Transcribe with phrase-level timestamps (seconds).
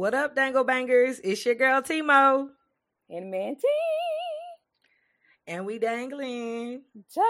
[0.00, 1.20] What up, Dangle Bangers?
[1.22, 2.48] It's your girl Tmo.
[3.10, 3.60] And Mandy.
[5.46, 6.84] And we dangling.
[7.14, 7.28] Dangling.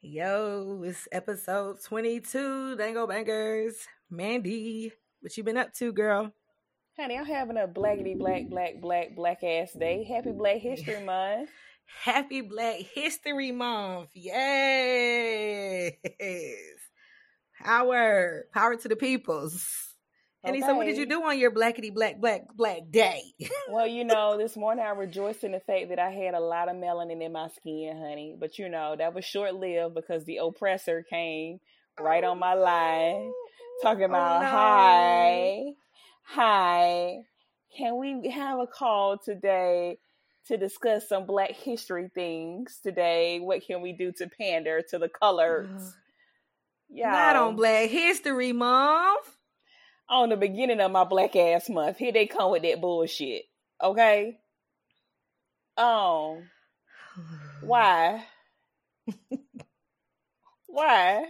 [0.00, 3.74] Yo, it's episode 22, Dangle Bangers.
[4.08, 4.90] Mandy,
[5.20, 6.32] what you been up to, girl?
[6.98, 10.02] Honey, I'm having a blackity black, black, black, black ass day.
[10.04, 11.50] Happy Black History Month.
[12.04, 14.08] Happy Black History Month.
[14.14, 15.92] Yes.
[17.62, 18.46] Power.
[18.54, 19.89] Power to the peoples.
[20.42, 23.22] Annie, so what did you do on your blackity black black black day?
[23.70, 26.70] well, you know, this morning I rejoiced in the fact that I had a lot
[26.70, 28.34] of melanin in my skin, honey.
[28.38, 31.60] But you know, that was short lived because the oppressor came
[31.98, 33.48] right on my line oh,
[33.82, 34.50] talking oh, about oh, no.
[34.50, 35.62] hi,
[36.22, 37.16] hi.
[37.76, 39.98] Can we have a call today
[40.46, 43.40] to discuss some black history things today?
[43.40, 45.94] What can we do to pander to the colors?
[46.88, 47.10] Yeah.
[47.10, 49.36] Not on Black History Month
[50.10, 51.96] on the beginning of my black ass month.
[51.96, 53.44] Here they come with that bullshit.
[53.82, 54.38] Okay.
[55.78, 56.50] Um
[57.62, 58.24] why?
[60.66, 61.24] why?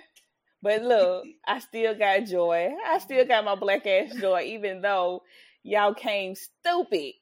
[0.62, 2.70] But look, I still got joy.
[2.86, 5.22] I still got my black ass joy, even though
[5.62, 7.14] y'all came stupid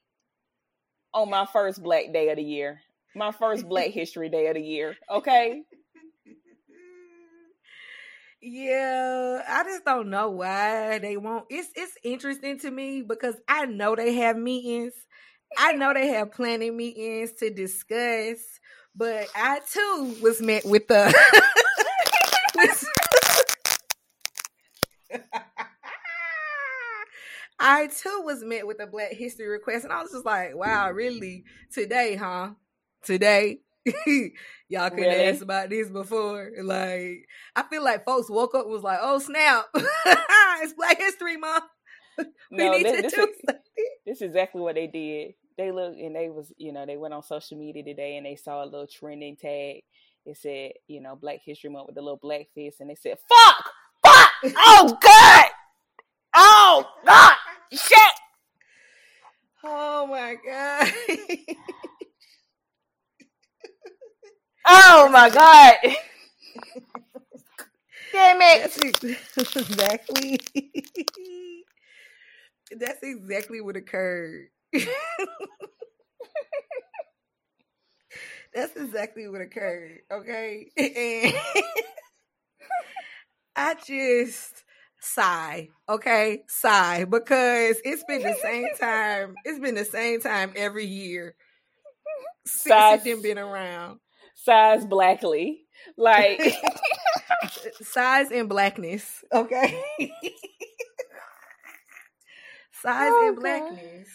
[1.13, 2.81] on my first black day of the year.
[3.15, 4.95] My first black history day of the year.
[5.09, 5.63] Okay.
[8.41, 11.45] Yeah, I just don't know why they won't.
[11.49, 14.93] It's it's interesting to me because I know they have meetings.
[15.57, 18.37] I know they have planning meetings to discuss,
[18.95, 21.13] but I too was met with the
[27.59, 30.91] I too was met with a Black History request, and I was just like, "Wow,
[30.91, 31.43] really?
[31.73, 32.51] Today, huh?
[33.03, 33.61] Today?
[34.69, 35.25] Y'all couldn't really?
[35.25, 36.51] ask about this before.
[36.61, 41.63] Like, I feel like folks woke up was like, "Oh snap, it's Black History Month.
[42.17, 43.61] we no, need this, to this do is, something."
[44.05, 45.33] This is exactly what they did.
[45.57, 48.35] They looked and they was, you know, they went on social media today and they
[48.35, 49.81] saw a little trending tag.
[50.25, 53.17] It said, you know, Black History Month with a little black face, and they said,
[53.27, 53.71] "Fuck,
[54.05, 55.45] fuck, oh god,
[56.35, 57.35] oh god,
[57.71, 57.99] shit."
[59.63, 61.75] Oh my god.
[64.65, 65.75] Oh my god.
[68.11, 68.71] Damn it.
[69.35, 70.39] That's exactly
[72.77, 74.47] That's exactly what occurred.
[78.53, 79.99] That's exactly what occurred.
[80.11, 80.69] Okay.
[80.77, 81.33] And
[83.55, 84.63] I just
[84.99, 85.69] sigh.
[85.87, 86.43] Okay.
[86.47, 87.05] Sigh.
[87.05, 89.35] Because it's been the same time.
[89.45, 91.35] It's been the same time every year
[92.45, 93.99] since it's been around
[94.43, 95.61] size blackly.
[95.97, 96.41] Like
[97.81, 99.23] size and blackness.
[99.33, 99.81] Okay.
[102.81, 104.07] size oh, and blackness.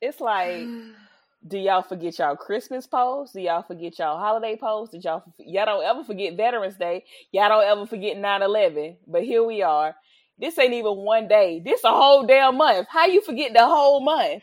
[0.00, 0.66] It's like
[1.46, 3.34] do y'all forget y'all Christmas posts?
[3.34, 4.92] Do y'all forget y'all holiday posts?
[4.94, 7.04] Did y'all y'all don't ever forget Veterans Day?
[7.32, 8.96] Y'all don't ever forget 9-11.
[9.06, 9.94] But here we are.
[10.38, 11.62] This ain't even one day.
[11.64, 12.88] This a whole damn month.
[12.90, 14.42] How you forget the whole month?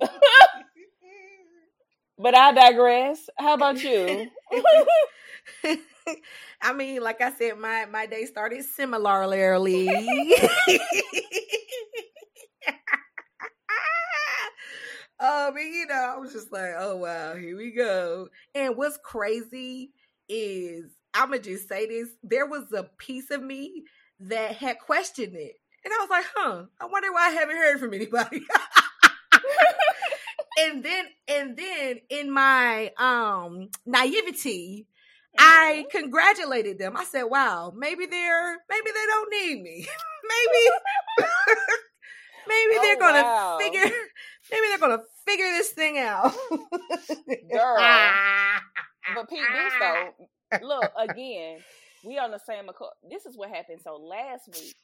[2.18, 3.30] But I digress.
[3.38, 4.28] How about you?
[6.62, 9.88] I mean, like I said, my my day started similarly.
[15.20, 18.28] um, you know, I was just like, oh wow, here we go.
[18.54, 19.92] And what's crazy
[20.28, 23.84] is I'ma just say this: there was a piece of me
[24.20, 27.78] that had questioned it, and I was like, huh, I wonder why I haven't heard
[27.78, 28.42] from anybody
[30.58, 34.86] and then and then in my um naivety
[35.38, 35.98] I mm-hmm.
[35.98, 36.96] congratulated them.
[36.96, 39.86] I said, "Wow, maybe they're maybe they don't need me.
[40.28, 41.28] maybe
[42.48, 43.58] maybe oh, they're gonna wow.
[43.60, 43.84] figure
[44.50, 46.34] maybe they're gonna figure this thing out."
[47.52, 47.76] Girl,
[49.14, 51.58] but Pete, this though, look again.
[52.04, 52.68] We on the same.
[52.68, 52.92] Accord.
[53.08, 53.80] This is what happened.
[53.82, 54.74] So last week,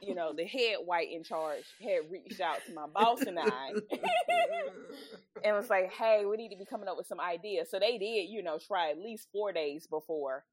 [0.00, 3.72] you know, the head white in charge had reached out to my boss and I
[5.44, 7.70] and was like, hey, we need to be coming up with some ideas.
[7.70, 10.44] So they did, you know, try at least four days before.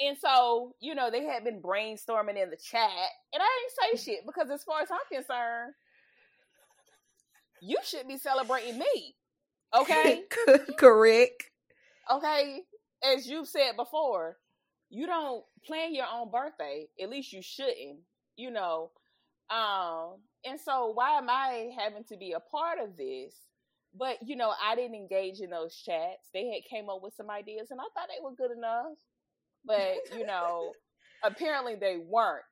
[0.00, 2.90] And so, you know, they had been brainstorming in the chat,
[3.34, 5.74] and I didn't say shit because, as far as I'm concerned,
[7.60, 9.14] you should be celebrating me.
[9.78, 10.22] Okay?
[10.78, 11.50] Correct.
[12.10, 12.62] Okay.
[13.04, 14.38] As you've said before,
[14.88, 16.86] you don't plan your own birthday.
[17.00, 18.00] At least you shouldn't
[18.36, 18.90] you know.
[19.50, 23.34] Um, and so why am I having to be a part of this?
[23.94, 26.28] But you know, I didn't engage in those chats.
[26.32, 28.96] They had came up with some ideas and I thought they were good enough.
[29.64, 30.72] But, you know,
[31.24, 32.44] apparently they weren't.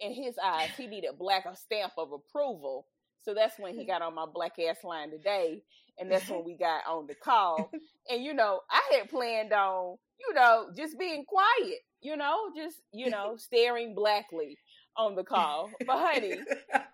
[0.00, 2.86] in his eyes, he needed black a stamp of approval.
[3.22, 5.62] So that's when he got on my black ass line today.
[5.98, 7.70] And that's when we got on the call.
[8.08, 12.76] And you know, I had planned on, you know, just being quiet, you know, just,
[12.92, 14.58] you know, staring blackly
[14.98, 15.70] on the call.
[15.86, 16.46] But honey, it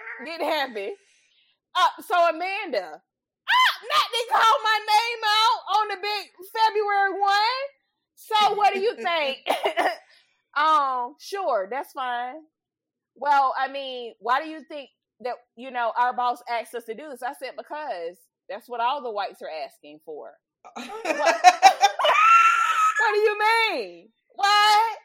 [0.24, 0.94] didn't happen.
[1.74, 3.00] Uh, so Amanda,
[3.48, 7.62] ah, not they call my name out on the big February one.
[8.14, 9.38] So what do you think?
[10.56, 12.36] um, sure, that's fine.
[13.16, 14.90] Well, I mean, why do you think
[15.20, 17.22] that you know our boss asked us to do this?
[17.22, 18.16] I said because
[18.48, 20.30] that's what all the whites are asking for.
[20.76, 24.08] what, what do you mean?
[24.34, 24.96] What?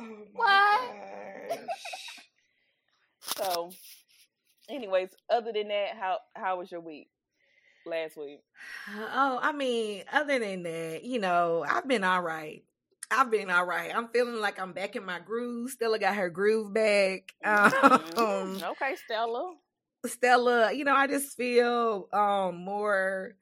[0.00, 1.60] Oh what?
[3.20, 3.70] so,
[4.68, 7.08] anyways, other than that, how how was your week?
[7.86, 8.40] Last week.
[8.94, 12.62] Oh, I mean, other than that, you know, I've been all right.
[13.10, 13.94] I've been all right.
[13.94, 15.70] I'm feeling like I'm back in my groove.
[15.70, 17.32] Stella got her groove back.
[17.44, 18.18] Mm-hmm.
[18.18, 19.54] Um, okay, Stella.
[20.06, 23.34] Stella, you know, I just feel um more,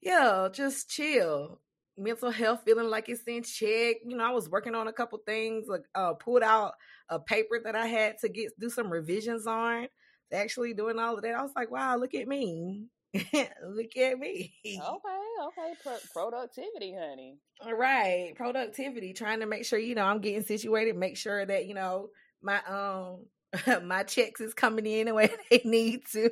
[0.00, 1.60] yeah, just chill.
[1.98, 3.96] Mental health feeling like it's in check.
[4.06, 6.72] You know, I was working on a couple things, like uh, pulled out
[7.08, 9.88] a paper that I had to get do some revisions on.
[10.32, 12.86] Actually, doing all of that, I was like, wow, look at me.
[13.14, 14.54] look at me.
[14.66, 17.38] Okay, okay, Pro- productivity, honey.
[17.64, 19.12] All right, productivity.
[19.12, 20.96] Trying to make sure you know I'm getting situated.
[20.96, 22.10] Make sure that you know
[22.42, 23.26] my um
[23.86, 26.30] my checks is coming in the way they need to.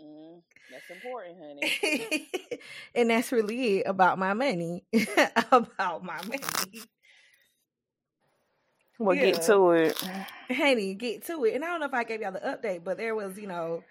[0.00, 0.42] Mm,
[0.74, 2.28] that's important, honey.
[2.94, 4.84] and that's really it about my money.
[5.52, 6.40] about my money.
[8.98, 9.30] We'll yeah.
[9.30, 10.02] get to it.
[10.50, 11.54] Honey, get to it.
[11.54, 13.82] And I don't know if I gave y'all the update, but there was, you know,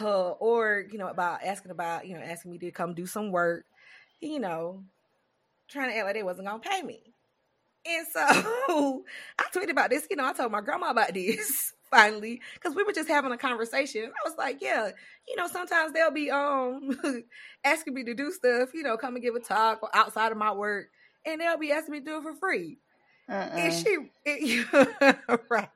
[0.00, 3.32] uh, or you know about asking about you know asking me to come do some
[3.32, 3.64] work,
[4.20, 4.84] you know,
[5.68, 7.14] trying to act like they wasn't gonna pay me.
[7.84, 9.04] And so
[9.38, 10.06] I tweeted about this.
[10.08, 13.38] You know, I told my grandma about this finally because we were just having a
[13.38, 14.04] conversation.
[14.04, 14.90] I was like, yeah,
[15.28, 16.98] you know, sometimes they'll be um
[17.64, 18.70] asking me to do stuff.
[18.74, 20.88] You know, come and give a talk or outside of my work,
[21.24, 22.78] and they'll be asking me to do it for free.
[23.28, 23.56] Uh-uh.
[23.56, 25.18] And she, it,
[25.50, 25.68] right.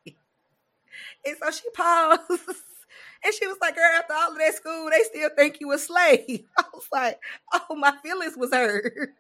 [1.25, 2.21] And so she paused
[3.25, 5.79] and she was like, girl, after all of that school, they still think you a
[5.79, 6.45] slave.
[6.59, 7.21] I was like,
[7.53, 9.15] oh, my feelings was hurt.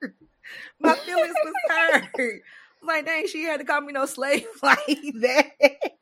[0.80, 2.42] my feelings was hurt.
[2.82, 5.95] Like, dang, she had to call me no slave like that.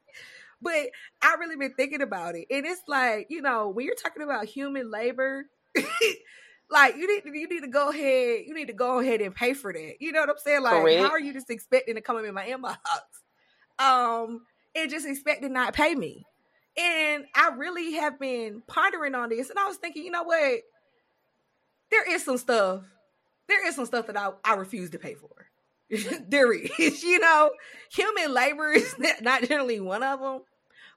[0.65, 0.89] But
[1.23, 2.47] I really been thinking about it.
[2.51, 5.45] And it's like, you know, when you're talking about human labor,
[6.71, 9.35] like you need to, you need to go ahead, you need to go ahead and
[9.35, 9.97] pay for that.
[10.01, 10.63] You know what I'm saying?
[10.63, 11.03] Like, Correct.
[11.03, 12.77] how are you just expecting to come in my inbox?
[13.77, 14.43] Um,
[14.77, 16.25] and just expecting not pay me.
[16.77, 20.61] And I really have been pondering on this, and I was thinking, you know what?
[21.91, 22.85] There is some stuff.
[23.49, 25.49] There is some stuff that I, I refuse to pay for.
[26.29, 27.51] there is, you know,
[27.91, 30.41] human labor is not generally one of them,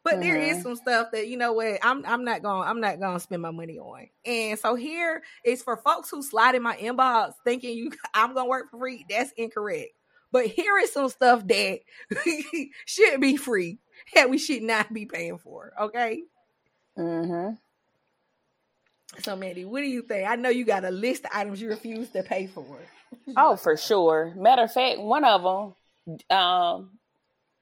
[0.07, 0.21] but mm-hmm.
[0.21, 0.62] there is mm-hmm.
[0.62, 3.42] some stuff that you know what I'm I'm not going I'm not going to spend
[3.42, 4.07] my money on.
[4.25, 8.45] And so here is for folks who slide in my inbox thinking you I'm going
[8.45, 9.06] to work for free.
[9.09, 9.92] That's incorrect.
[10.31, 11.80] But here is some stuff that
[12.85, 13.80] should be free
[14.14, 15.73] that we should not be paying for.
[15.78, 16.23] Okay.
[16.97, 17.56] Mm-hmm.
[19.23, 20.30] So, Mandy, what do you think?
[20.30, 22.78] I know you got a list of items you refuse to pay for.
[23.35, 24.33] oh, for sure.
[24.37, 26.92] Matter of fact, one of them, um,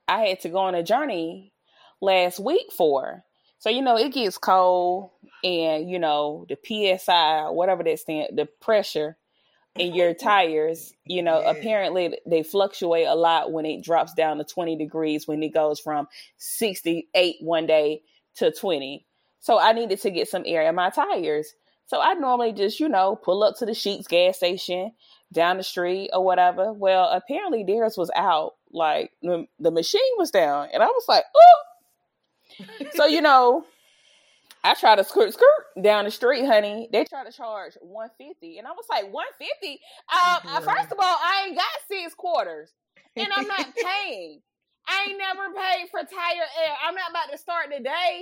[0.07, 1.53] I had to go on a journey
[2.01, 3.23] last week for.
[3.59, 5.11] So you know it gets cold,
[5.43, 9.17] and you know the psi, whatever that stand, the pressure
[9.75, 11.51] in your tires, you know, yeah.
[11.51, 15.79] apparently they fluctuate a lot when it drops down to 20 degrees when it goes
[15.79, 18.01] from 68 one day
[18.35, 19.05] to 20.
[19.39, 21.53] So I needed to get some air in my tires.
[21.87, 24.91] So I normally just, you know, pull up to the Sheetz gas station
[25.31, 26.73] down the street or whatever.
[26.73, 28.53] Well, apparently theirs was out.
[28.71, 30.69] Like the, the machine was down.
[30.73, 31.61] And I was like, oh.
[32.93, 33.65] So, you know,
[34.63, 36.89] I try to skirt skirt down the street, honey.
[36.91, 39.79] They try to charge one fifty, and I was like, one fifty.
[40.11, 42.73] Um, first of all, I ain't got six quarters,
[43.15, 44.41] and I'm not paying.
[44.87, 46.75] I ain't never paid for tire air.
[46.83, 48.21] I'm not about to start today.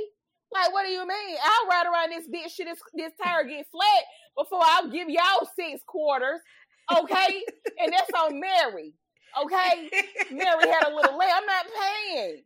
[0.52, 1.38] Like, what do you mean?
[1.44, 4.04] I'll ride around this bitch shit this, this tire get flat
[4.38, 6.40] before I'll give y'all six quarters.
[6.96, 7.44] Okay?
[7.80, 8.94] and that's on Mary.
[9.42, 9.90] Okay?
[10.32, 11.28] Mary had a little lay.
[11.34, 12.44] I'm not paying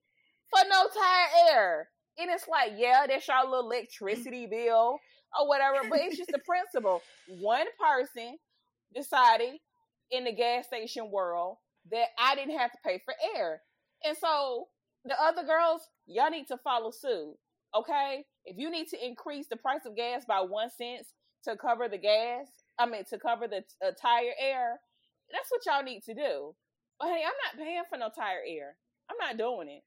[0.49, 1.89] for no tire air.
[2.17, 4.97] And it's like, yeah, that's your little electricity bill
[5.39, 7.01] or whatever, but it's just the principle.
[7.39, 8.37] One person
[8.95, 9.59] decided
[10.11, 11.57] in the gas station world
[11.91, 13.61] that I didn't have to pay for air.
[14.03, 14.67] And so
[15.05, 17.35] the other girls, y'all need to follow suit.
[17.75, 18.23] Okay?
[18.45, 21.05] If you need to increase the price of gas by one cent
[21.43, 22.47] to cover the gas,
[22.79, 24.79] I mean, to cover the uh, tire air,
[25.31, 26.55] that's what y'all need to do.
[26.99, 28.75] But hey, I'm not paying for no tire air.
[29.09, 29.83] I'm not doing it.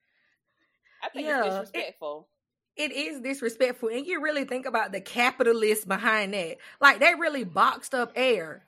[1.03, 2.29] I think yeah, it's disrespectful.
[2.77, 3.89] It, it is disrespectful.
[3.89, 6.59] And you really think about the capitalists behind that.
[6.81, 8.65] Like they really boxed up air.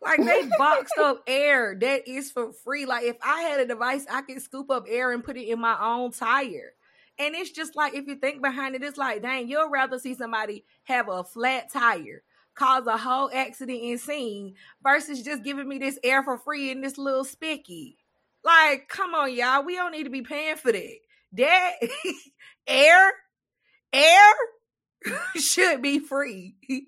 [0.00, 2.86] Like they boxed up air that is for free.
[2.86, 5.60] Like if I had a device, I could scoop up air and put it in
[5.60, 6.72] my own tire.
[7.18, 10.14] And it's just like if you think behind it, it's like, dang, you'll rather see
[10.14, 12.22] somebody have a flat tire,
[12.54, 16.80] cause a whole accident and scene, versus just giving me this air for free in
[16.80, 17.98] this little spicky.
[18.44, 19.64] Like, come on, y'all.
[19.64, 20.98] We don't need to be paying for that.
[21.32, 21.72] That
[22.66, 23.12] air,
[23.92, 24.32] air
[25.36, 26.56] should be free.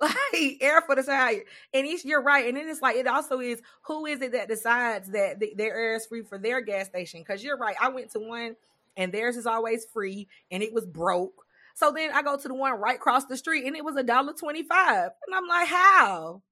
[0.00, 1.42] like air for the tire.
[1.72, 2.46] And you're right.
[2.46, 5.74] And then it's like it also is who is it that decides that the, their
[5.76, 7.20] air is free for their gas station?
[7.20, 7.76] Because you're right.
[7.80, 8.56] I went to one
[8.96, 11.44] and theirs is always free and it was broke.
[11.74, 14.02] So then I go to the one right across the street and it was a
[14.02, 15.10] dollar twenty five.
[15.26, 16.42] And I'm like, how?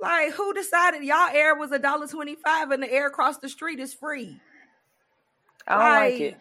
[0.00, 3.48] Like, who decided y'all air was a dollar twenty five and the air across the
[3.48, 4.40] street is free?
[5.68, 6.36] I don't like, like it.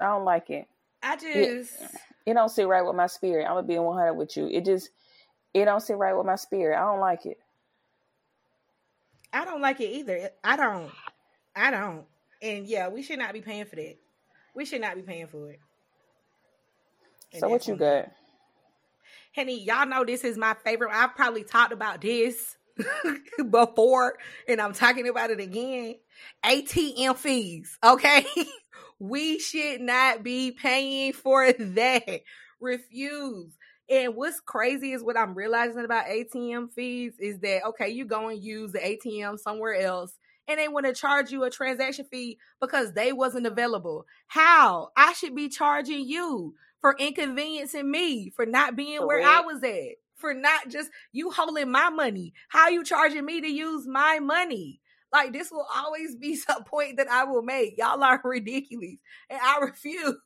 [0.00, 0.66] I don't like it.
[1.02, 1.90] I just it,
[2.26, 3.44] it don't sit right with my spirit.
[3.44, 4.48] I'm gonna be in 100 with you.
[4.48, 4.90] It just
[5.54, 6.76] it don't sit right with my spirit.
[6.76, 7.38] I don't like it.
[9.32, 10.30] I don't like it either.
[10.42, 10.90] I don't.
[11.54, 12.04] I don't.
[12.40, 13.96] And yeah, we should not be paying for that.
[14.54, 15.60] We should not be paying for it.
[17.32, 18.10] And so what you got?
[19.34, 20.90] Honey, y'all know this is my favorite.
[20.92, 22.56] I've probably talked about this
[23.50, 24.14] before,
[24.46, 25.96] and I'm talking about it again.
[26.44, 28.26] ATM fees, okay?
[28.98, 32.20] we should not be paying for that.
[32.60, 33.52] Refuse.
[33.90, 38.28] And what's crazy is what I'm realizing about ATM fees is that okay, you go
[38.28, 40.12] and use the ATM somewhere else
[40.48, 44.06] and they want to charge you a transaction fee because they wasn't available.
[44.26, 44.88] How?
[44.96, 49.96] I should be charging you for inconveniencing me for not being where I was at,
[50.18, 52.32] for not just you holding my money.
[52.48, 54.80] How you charging me to use my money?
[55.12, 57.78] Like this will always be a point that I will make.
[57.78, 58.96] Y'all are ridiculous.
[59.30, 60.16] And I refuse.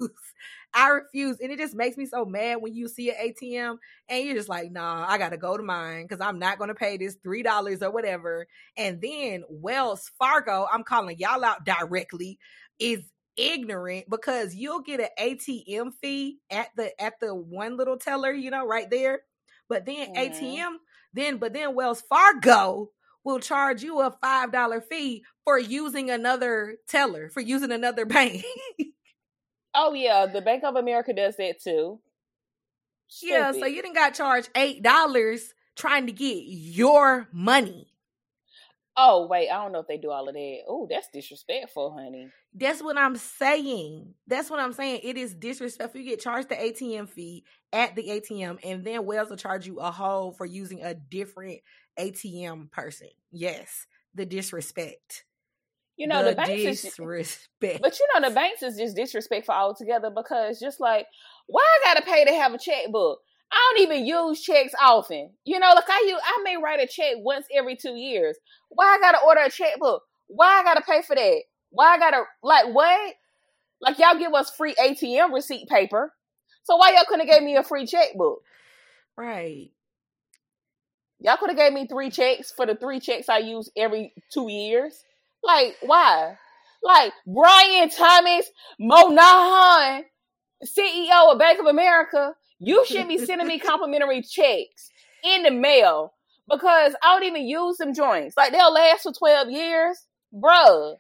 [0.75, 1.39] I refuse.
[1.41, 3.77] And it just makes me so mad when you see an ATM
[4.09, 6.97] and you're just like, nah, I gotta go to mine because I'm not gonna pay
[6.97, 8.47] this three dollars or whatever.
[8.77, 12.39] And then Wells Fargo, I'm calling y'all out directly,
[12.79, 13.03] is
[13.37, 18.51] ignorant because you'll get an ATM fee at the at the one little teller, you
[18.51, 19.23] know, right there.
[19.69, 20.45] But then mm-hmm.
[20.45, 20.75] ATM,
[21.13, 22.91] then but then Wells Fargo
[23.25, 28.45] will charge you a five dollar fee for using another teller, for using another bank.
[29.75, 32.01] oh yeah, the Bank of America does that too.
[33.09, 33.33] Stupid.
[33.33, 37.92] Yeah, so you didn't got charged eight dollars trying to get your money.
[38.97, 40.59] Oh wait, I don't know if they do all of that.
[40.69, 42.29] Oh, that's disrespectful, honey.
[42.55, 44.15] That's what I'm saying.
[44.27, 45.01] That's what I'm saying.
[45.03, 46.01] It is disrespectful.
[46.01, 49.79] You get charged the ATM fee at the ATM, and then Wells will charge you
[49.79, 51.61] a whole for using a different
[51.99, 53.09] ATM person.
[53.31, 55.25] Yes, the disrespect.
[55.97, 57.45] You know, the, the banks disrespect.
[57.63, 61.07] Is, but you know, the banks is just disrespectful altogether because just like,
[61.47, 63.21] why I gotta pay to have a checkbook?
[63.53, 65.31] I don't even use checks often.
[65.45, 68.37] You know, like I use, I may write a check once every two years.
[68.71, 70.03] Why I gotta order a checkbook?
[70.29, 71.43] Why I gotta pay for that?
[71.71, 73.15] Why I gotta like what?
[73.81, 76.13] Like y'all give us free ATM receipt paper.
[76.65, 78.43] So why y'all couldn't have gave me a free checkbook?
[79.17, 79.71] Right.
[81.21, 84.51] Y'all could have gave me three checks for the three checks I use every two
[84.51, 85.05] years.
[85.43, 86.39] Like, why?
[86.83, 90.05] Like Brian Thomas Moynihan,
[90.65, 94.91] CEO of Bank of America, you should be sending me complimentary checks
[95.25, 96.15] in the mail
[96.49, 98.37] because I don't even use them joints.
[98.37, 100.07] Like they'll last for 12 years.
[100.33, 100.95] Bruh.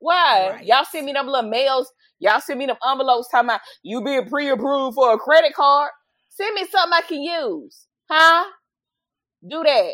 [0.00, 0.50] Why?
[0.50, 0.66] Right.
[0.66, 1.92] Y'all send me them little mails.
[2.18, 5.90] Y'all send me them envelopes talking about you being pre-approved for a credit card.
[6.28, 7.86] Send me something I can use.
[8.10, 8.44] Huh?
[9.48, 9.92] Do that.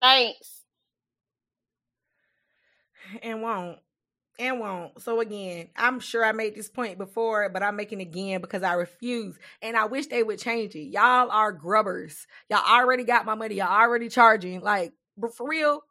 [0.00, 0.62] Thanks.
[3.22, 3.78] And won't.
[4.38, 5.02] And won't.
[5.02, 8.62] So again, I'm sure I made this point before, but I'm making it again because
[8.62, 9.36] I refuse.
[9.62, 10.90] And I wish they would change it.
[10.90, 12.26] Y'all are grubbers.
[12.48, 13.56] Y'all already got my money.
[13.56, 14.60] Y'all already charging.
[14.60, 15.82] Like, but for real,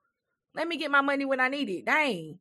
[0.55, 1.85] let me get my money when I need it.
[1.85, 2.39] Dang.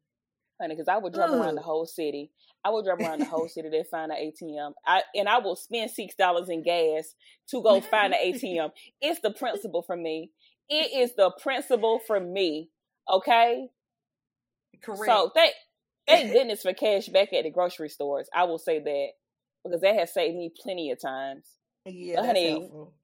[0.61, 1.41] Honey, because I would drive Ugh.
[1.41, 2.31] around the whole city.
[2.65, 4.73] I would drive around the whole city to find an ATM.
[4.87, 7.15] I and I will spend six dollars in gas
[7.51, 8.71] to go find an ATM.
[9.01, 10.31] It's the principle for me.
[10.69, 12.71] It is the principle for me.
[13.11, 13.69] Okay.
[14.83, 15.05] Correct.
[15.05, 15.55] So thank
[16.07, 18.29] thank goodness for cash back at the grocery stores.
[18.35, 19.09] I will say that
[19.65, 21.47] because that has saved me plenty of times.
[21.85, 22.51] Yeah, honey.
[22.51, 22.95] Helpful.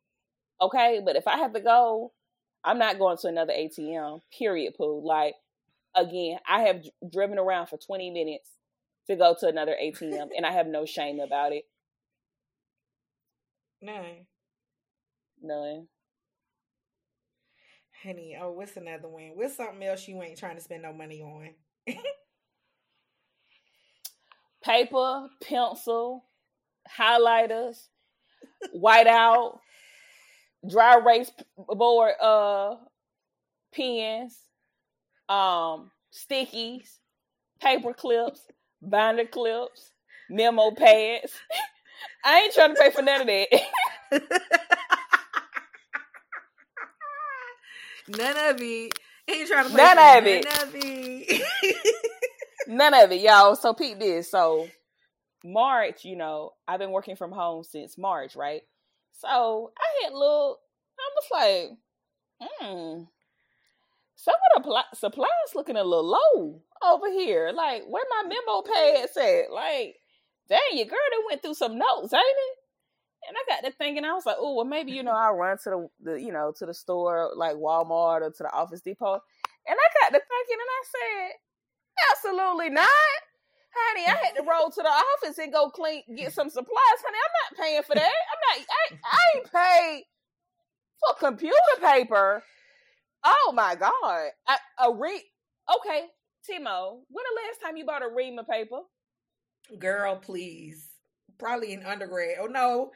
[0.60, 2.12] Okay, but if I have to go,
[2.64, 4.20] I'm not going to another ATM.
[4.36, 4.74] Period.
[4.76, 5.04] Pooh.
[5.04, 5.34] Like
[5.94, 8.48] again, I have driven around for 20 minutes
[9.08, 11.64] to go to another ATM, and I have no shame about it.
[13.80, 14.26] None.
[15.42, 15.88] None.
[18.02, 19.32] Honey, oh, what's another one?
[19.34, 21.50] What's something else you ain't trying to spend no money on?
[24.62, 26.24] paper, pencil,
[26.98, 27.76] highlighters,
[28.74, 29.58] whiteout,
[30.68, 32.76] dry erase board uh
[33.74, 34.38] pens,
[35.28, 36.88] um, stickies,
[37.60, 38.40] paper clips,
[38.80, 39.92] binder clips,
[40.30, 41.32] memo pads.
[42.24, 43.48] I ain't trying to pay for none of that.
[48.08, 48.98] none of it.
[49.28, 50.44] Ain't trying to pay none for of it.
[50.44, 51.42] None of it.
[52.66, 53.56] none of it, y'all.
[53.56, 54.30] So peep this.
[54.30, 54.68] So
[55.44, 58.62] March, you know, I've been working from home since March, right?
[59.12, 60.58] So I had look.
[60.98, 61.78] I was like,
[62.40, 63.02] hmm,
[64.16, 67.52] some of the pl- supplies looking a little low over here.
[67.54, 69.52] Like, where my memo pads at?
[69.52, 69.96] Like,
[70.48, 72.58] dang, your girl done went through some notes, ain't it?
[73.28, 75.56] And I got to thinking, I was like, oh, well, maybe you know, I'll run
[75.64, 79.20] to the, the, you know, to the store like Walmart or to the Office Depot.
[79.66, 81.32] And I got to thinking, and I said,
[82.10, 82.88] absolutely not
[83.74, 87.18] honey, I had to roll to the office and go clean, get some supplies, honey.
[87.18, 88.02] I'm not paying for that.
[88.04, 88.66] I'm not.
[88.68, 90.04] I, I ain't paid
[91.00, 92.42] for computer paper.
[93.24, 95.22] Oh my god, I, a re.
[95.76, 96.06] Okay,
[96.48, 98.80] Tmo, when the last time you bought a ream of paper?
[99.78, 100.88] Girl, please.
[101.38, 102.36] Probably in undergrad.
[102.40, 102.90] Oh no,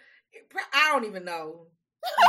[0.75, 1.67] I don't even know.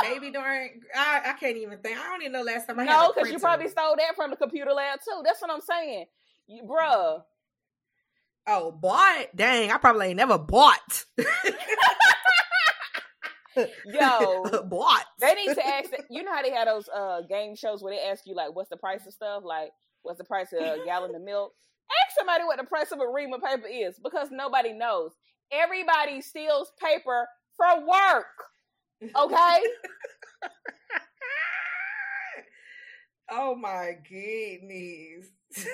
[0.02, 2.00] Maybe during I, I can't even think.
[2.00, 4.32] I don't even know last time I had no, because you probably stole that from
[4.32, 5.22] the computer lab too.
[5.24, 6.06] That's what I'm saying,
[6.48, 7.22] you, bruh.
[8.48, 9.28] Oh, bought?
[9.36, 11.06] Dang, I probably ain't never bought.
[13.86, 15.06] Yo, bought.
[15.20, 15.90] They need to ask.
[16.10, 18.70] You know how they have those uh game shows where they ask you like, "What's
[18.70, 19.72] the price of stuff?" Like,
[20.04, 21.54] "What's the price of a gallon of milk?"
[22.06, 25.12] Ask somebody what the price of a ream of paper is because nobody knows.
[25.52, 28.26] Everybody steals paper for work.
[29.16, 29.62] Okay.
[33.32, 35.28] Oh my goodness.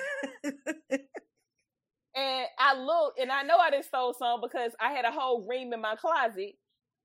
[2.14, 5.46] and I looked, and I know I didn't stole some because I had a whole
[5.48, 6.54] ream in my closet.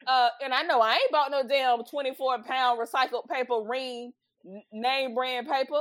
[0.08, 4.12] Uh, and I know I ain't bought no damn twenty four pound recycled paper ream
[4.72, 5.76] name brand paper.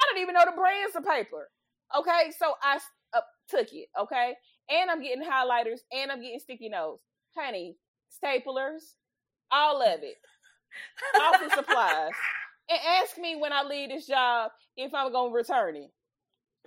[0.00, 1.50] I don't even know the brands of paper.
[1.98, 2.78] Okay, so I
[3.14, 3.88] uh, took it.
[4.00, 4.34] Okay,
[4.70, 7.02] and I'm getting highlighters, and I'm getting sticky notes,
[7.36, 7.76] honey,
[8.22, 8.94] staplers,
[9.50, 10.16] all of it,
[11.20, 12.12] office supplies,
[12.68, 15.90] and ask me when I leave this job if I'm gonna return it.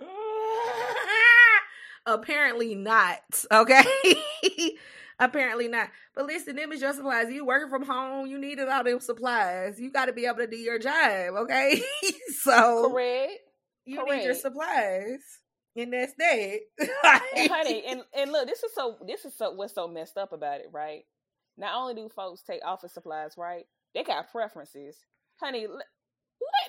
[2.06, 3.20] Apparently not.
[3.50, 3.84] Okay.
[5.18, 5.88] Apparently not.
[6.14, 7.30] But listen, them is your supplies.
[7.30, 9.78] You working from home, you needed all them supplies.
[9.78, 11.80] You got to be able to do your job, okay?
[12.40, 13.38] so correct.
[13.84, 14.12] You correct.
[14.12, 15.20] need your supplies,
[15.76, 16.58] and that's that.
[17.36, 20.32] and honey, and and look, this is so this is so what's so messed up
[20.32, 21.02] about it, right?
[21.56, 23.64] Not only do folks take office supplies, right?
[23.94, 24.96] They got preferences,
[25.42, 25.66] honey.
[25.66, 25.86] Let,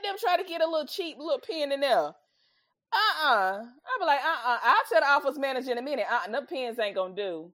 [0.04, 2.14] them try to get a little cheap little pen in there
[2.94, 3.60] uh-uh.
[3.60, 4.58] I'll be like, uh-uh.
[4.64, 7.52] I'll tell the office manager in a minute, uh-uh, the pens ain't gonna do.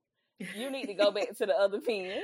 [0.55, 2.23] You need to go back to the other pens.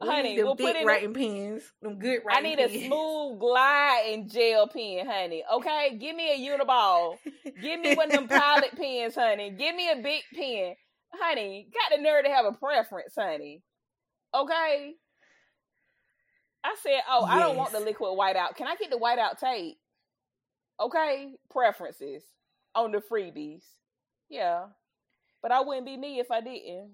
[0.00, 1.62] We honey, we'll put in writing pens.
[1.80, 2.72] Them good writing I need pens.
[2.74, 5.44] a smooth glide and gel pen, honey.
[5.54, 5.96] Okay?
[6.00, 7.16] Give me a uniball.
[7.62, 9.50] Give me one of them pilot pens, honey.
[9.56, 10.74] Give me a big pen.
[11.12, 13.62] Honey, got the nerve to have a preference, honey.
[14.34, 14.94] Okay?
[16.64, 17.36] I said, oh, yes.
[17.36, 18.56] I don't want the liquid whiteout.
[18.56, 19.76] Can I get the whiteout tape?
[20.80, 21.34] Okay?
[21.50, 22.22] Preferences
[22.74, 23.62] on the freebies.
[24.30, 24.66] Yeah.
[25.42, 26.90] But I wouldn't be me if I didn't.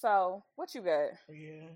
[0.00, 1.10] So, what you got?
[1.28, 1.68] Yeah.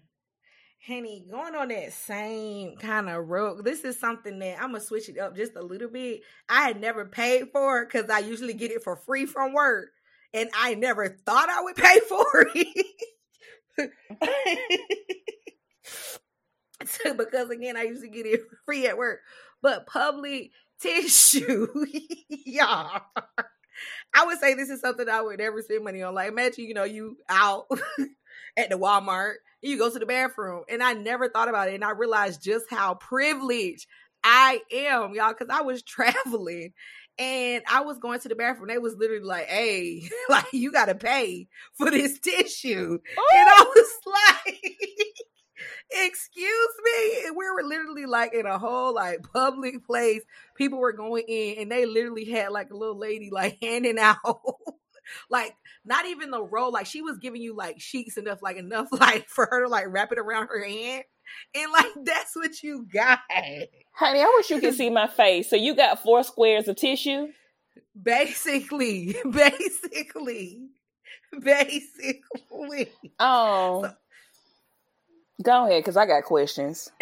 [0.85, 5.09] Henny, going on that same kind of road, this is something that I'm gonna switch
[5.09, 6.23] it up just a little bit.
[6.49, 9.91] I had never paid for it because I usually get it for free from work,
[10.35, 12.87] and I never thought I would pay for it.
[16.85, 19.21] so, because again, I usually get it free at work,
[19.61, 20.51] but public
[20.81, 21.69] tissue.
[22.29, 23.03] y'all.
[24.15, 26.15] I would say this is something I would never spend money on.
[26.15, 27.67] Like imagine, you know, you out
[28.57, 31.85] at the Walmart, you go to the bathroom, and I never thought about it, and
[31.85, 33.87] I realized just how privileged
[34.23, 36.75] I am, y'all, because I was traveling
[37.19, 38.69] and I was going to the bathroom.
[38.69, 43.37] They was literally like, "Hey, like you got to pay for this tissue," Ooh.
[43.37, 43.73] and I oh!
[43.75, 43.91] was
[44.47, 44.77] like
[45.95, 47.27] excuse me?
[47.27, 50.23] And we were literally like in a whole like public place.
[50.57, 54.17] People were going in and they literally had like a little lady like handing out
[55.31, 58.89] like not even the roll like she was giving you like sheets enough like enough
[58.93, 61.05] like for her to like wrap it around her hand.
[61.55, 63.21] And like that's what you got.
[63.93, 65.49] Honey i wish you could see my face.
[65.51, 67.29] So you got four squares of tissue?
[68.01, 70.69] Basically basically
[71.41, 72.89] basically.
[73.19, 73.85] Oh.
[73.85, 73.93] So,
[75.41, 76.91] Go ahead, because I got questions.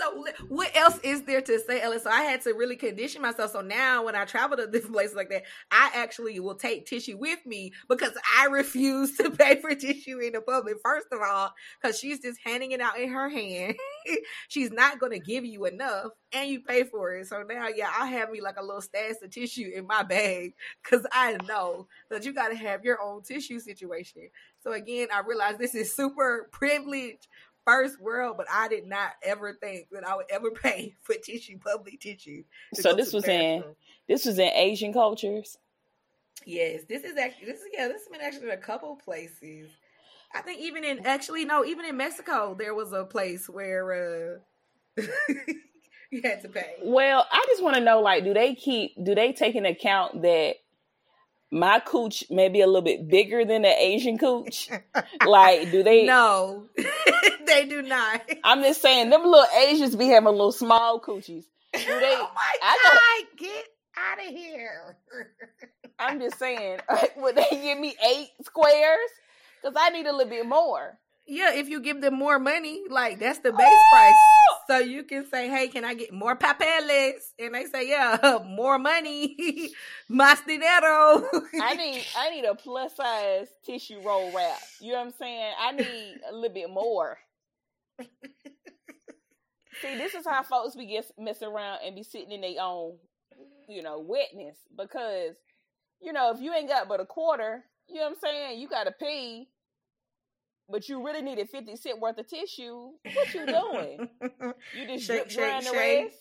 [0.00, 2.00] so what else is there to say, Ella?
[2.00, 3.52] So I had to really condition myself.
[3.52, 7.16] So now when I travel to different places like that, I actually will take tissue
[7.18, 10.76] with me because I refuse to pay for tissue in the public.
[10.82, 13.74] First of all, because she's just handing it out in her hand.
[14.48, 17.26] she's not going to give you enough and you pay for it.
[17.26, 20.54] So now, yeah, I have me like a little stash of tissue in my bag
[20.82, 24.30] because I know that you got to have your own tissue situation.
[24.62, 27.26] So again, I realize this is super privileged
[27.66, 31.58] first world, but I did not ever think that I would ever pay for tissue,
[31.58, 32.44] public tissue.
[32.74, 33.64] So this was in
[34.08, 35.56] this was in Asian cultures.
[36.46, 39.70] Yes, this is actually this is yeah this has been actually in a couple places.
[40.34, 44.38] I think even in actually no even in Mexico there was a place where
[44.96, 45.02] uh
[46.10, 46.76] you had to pay.
[46.82, 50.22] Well, I just want to know like do they keep do they take into account
[50.22, 50.56] that
[51.50, 54.68] my cooch may be a little bit bigger than the Asian cooch.
[55.26, 56.04] like, do they?
[56.04, 56.68] No,
[57.46, 58.22] they do not.
[58.44, 61.44] I'm just saying, them little Asians be having little small coochies.
[61.72, 61.84] Do they?
[62.18, 63.38] oh my I god!
[63.38, 63.64] Get
[63.96, 64.96] out of here!
[65.98, 66.78] I'm just saying,
[67.16, 69.10] would they give me eight squares?
[69.62, 70.98] Because I need a little bit more.
[71.30, 74.14] Yeah, if you give them more money, like that's the base price.
[74.66, 78.80] So you can say, "Hey, can I get more papeles?" And they say, "Yeah, more
[78.80, 79.70] money,
[80.10, 81.22] más dinero."
[81.62, 84.58] I need I need a plus size tissue roll wrap.
[84.80, 85.52] You know what I'm saying?
[85.56, 87.16] I need a little bit more.
[89.82, 92.96] See, this is how folks be get mess around and be sitting in their own,
[93.68, 95.36] you know, wetness because,
[96.02, 98.60] you know, if you ain't got but a quarter, you know what I'm saying?
[98.60, 99.48] You got to pee
[100.70, 102.90] but you really needed 50 cent worth of tissue.
[103.14, 104.08] What you doing?
[104.76, 106.04] you just shake, drip drying shake, the shake.
[106.04, 106.16] rest?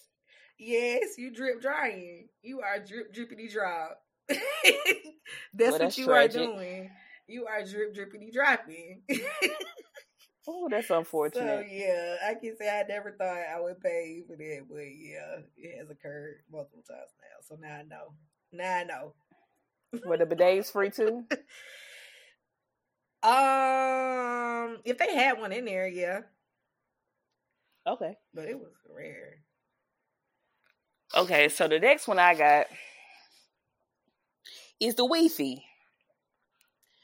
[0.60, 2.28] Yes, you drip drying.
[2.42, 4.02] You are drip drippity drop.
[4.28, 6.42] that's, well, that's, what you tragic.
[6.42, 6.92] are doing.
[7.28, 9.02] You are drip drippity dropping.
[10.48, 11.66] oh, that's unfortunate.
[11.70, 15.44] So yeah, I can say I never thought I would pay for that, but yeah,
[15.58, 17.48] it has occurred multiple times now.
[17.48, 18.14] So now I know.
[18.52, 19.14] Now I know.
[20.06, 21.26] Were the bidets free too?
[23.21, 26.21] Um, if they had one in there, yeah.
[27.86, 28.15] Okay.
[28.34, 29.39] But it was rare.
[31.17, 32.67] Okay, so the next one I got
[34.79, 35.63] is the Wi-Fi.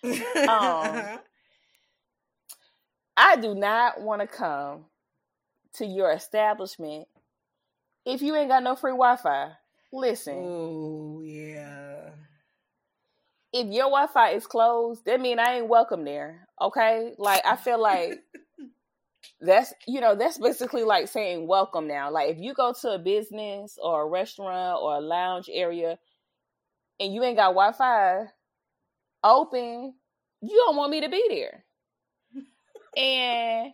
[0.05, 1.19] um,
[3.17, 4.85] I do not want to come
[5.73, 7.07] to your establishment
[8.05, 9.51] if you ain't got no free Wi-Fi.
[9.91, 10.35] Listen.
[10.37, 11.84] Oh yeah
[13.55, 16.45] if your Wi-Fi is closed, that mean I ain't welcome there.
[16.61, 18.21] Okay, like I feel like
[19.39, 22.11] that's you know that's basically like saying welcome now.
[22.11, 25.97] Like if you go to a business or a restaurant or a lounge area
[26.99, 28.25] and you ain't got Wi-Fi
[29.23, 29.93] open,
[30.41, 31.63] you don't want me to be there,
[32.97, 33.71] and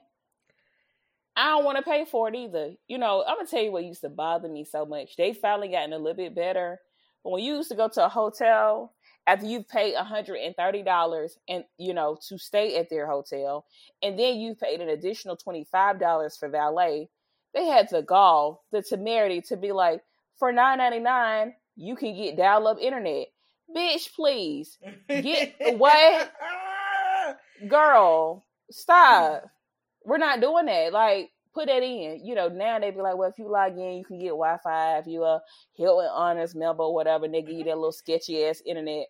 [1.35, 2.73] I don't want to pay for it either.
[2.87, 5.15] You know, I'm gonna tell you what used to bother me so much.
[5.15, 6.79] They finally gotten a little bit better.
[7.23, 8.93] But when you used to go to a hotel
[9.27, 13.65] after you've paid $130 and you know to stay at their hotel
[14.01, 17.09] and then you've paid an additional $25 for valet
[17.53, 20.01] they had the gall the temerity to be like
[20.37, 23.27] for $9.99 you can get dial-up internet.
[23.75, 26.21] Bitch please get away
[27.67, 29.43] girl stop.
[30.03, 30.93] We're not doing that.
[30.93, 32.25] Like put that in.
[32.25, 34.57] You know, now they be like, well, if you log in, you can get Wi
[34.63, 34.97] Fi.
[34.99, 35.41] If you uh, a
[35.75, 39.07] Hilton Honors member whatever, they give you that little sketchy ass internet.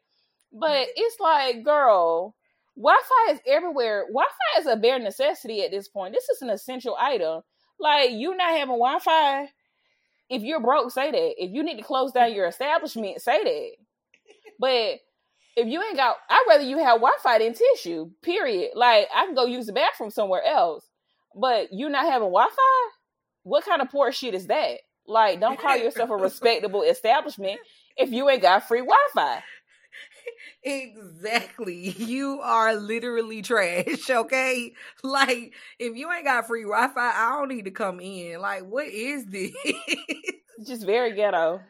[0.52, 0.92] But mm-hmm.
[0.96, 2.36] it's like, girl,
[2.76, 4.06] Wi Fi is everywhere.
[4.08, 6.14] Wi Fi is a bare necessity at this point.
[6.14, 7.42] This is an essential item.
[7.80, 9.50] Like, you not having Wi Fi,
[10.30, 11.44] if you're broke, say that.
[11.44, 13.70] If you need to close down your establishment, say that.
[14.60, 15.00] But
[15.58, 18.72] if you ain't got, I'd rather you have Wi Fi than tissue, period.
[18.76, 20.86] Like, I can go use the bathroom somewhere else.
[21.36, 22.90] But you not having Wi Fi?
[23.44, 24.80] What kind of poor shit is that?
[25.08, 27.60] Like, don't call yourself a respectable establishment
[27.98, 29.44] if you ain't got free Wi Fi.
[30.64, 31.90] Exactly.
[31.98, 34.74] You are literally trash, okay?
[35.04, 38.40] Like, if you ain't got free Wi Fi, I don't need to come in.
[38.40, 39.52] Like, what is this?
[40.66, 41.62] Just very ghetto.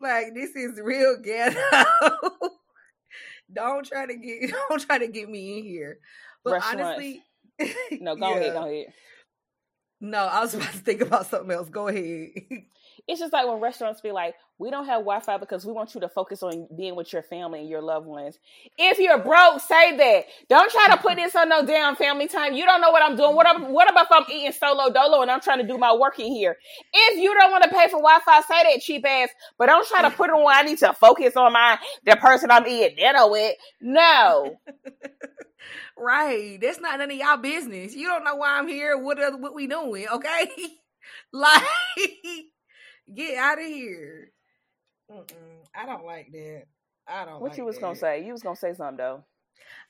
[0.00, 1.58] Like, this is real ghetto.
[3.52, 5.98] don't try to get don't try to get me in here.
[6.44, 7.22] But honestly,
[8.00, 8.36] no, go yeah.
[8.36, 8.86] ahead, go ahead.
[10.00, 11.68] No, I was about to think about something else.
[11.68, 12.30] Go ahead.
[13.06, 15.94] it's just like when restaurants be like, we don't have Wi Fi because we want
[15.94, 18.38] you to focus on being with your family and your loved ones.
[18.78, 20.26] If you're broke, say that.
[20.48, 22.54] Don't try to put this on no damn family time.
[22.54, 23.34] You don't know what I'm doing.
[23.34, 25.92] What, I'm, what about if I'm eating solo dolo and I'm trying to do my
[25.94, 26.56] work in here?
[26.92, 29.86] If you don't want to pay for Wi Fi, say that cheap ass, but don't
[29.88, 32.96] try to put it on I need to focus on my the person I'm eating
[32.96, 33.56] dinner with.
[33.80, 34.56] No.
[35.98, 36.58] right.
[36.60, 37.94] That's not none of y'all business.
[37.94, 38.96] You don't know why I'm here.
[38.96, 40.48] What, are, what we doing, okay?
[41.32, 41.62] Like,
[43.12, 44.30] get out of here.
[45.10, 45.24] Mm-mm,
[45.74, 46.62] I don't like that.
[47.06, 47.40] I don't.
[47.40, 47.82] What like you was that.
[47.82, 48.24] gonna say?
[48.24, 49.24] You was gonna say something though.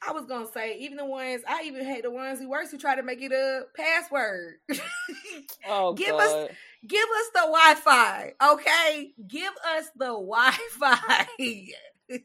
[0.07, 2.79] I was gonna say even the ones I even hate the ones who worse who
[2.79, 4.57] try to make it a password.
[5.69, 6.51] Oh, Give us-
[6.87, 9.13] Give us the Wi-Fi, okay?
[9.27, 11.27] Give us the Wi-Fi.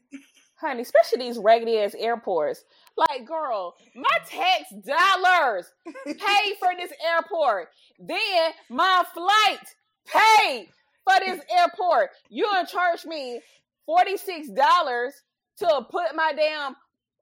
[0.60, 2.62] honey, especially these raggedy ass airports.
[2.96, 5.72] Like, girl, my tax dollars
[6.06, 7.68] paid for this airport.
[7.98, 9.66] Then my flight
[10.06, 10.68] paid
[11.10, 12.10] for this airport.
[12.28, 13.40] You gonna charge me
[13.86, 15.14] forty six dollars
[15.58, 16.74] to put my damn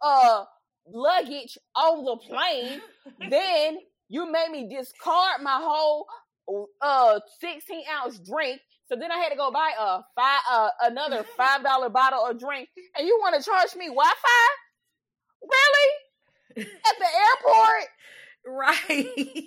[0.03, 0.45] uh
[0.87, 2.81] luggage on the plane.
[3.31, 6.07] then you made me discard my whole
[6.81, 8.61] uh 16 ounce drink.
[8.89, 12.39] So then I had to go buy a five uh another five dollar bottle of
[12.39, 14.49] drink, and you want to charge me Wi-Fi?
[15.43, 16.67] Really?
[16.67, 17.89] At the airport?
[18.47, 19.45] right.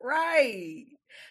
[0.00, 0.84] right.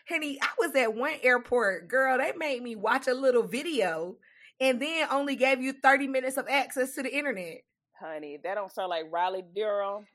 [0.10, 2.18] Honey, I was at one airport, girl.
[2.18, 4.16] They made me watch a little video
[4.60, 7.62] and then only gave you 30 minutes of access to the internet.
[8.00, 10.06] Honey, that don't sound like Raleigh Durham.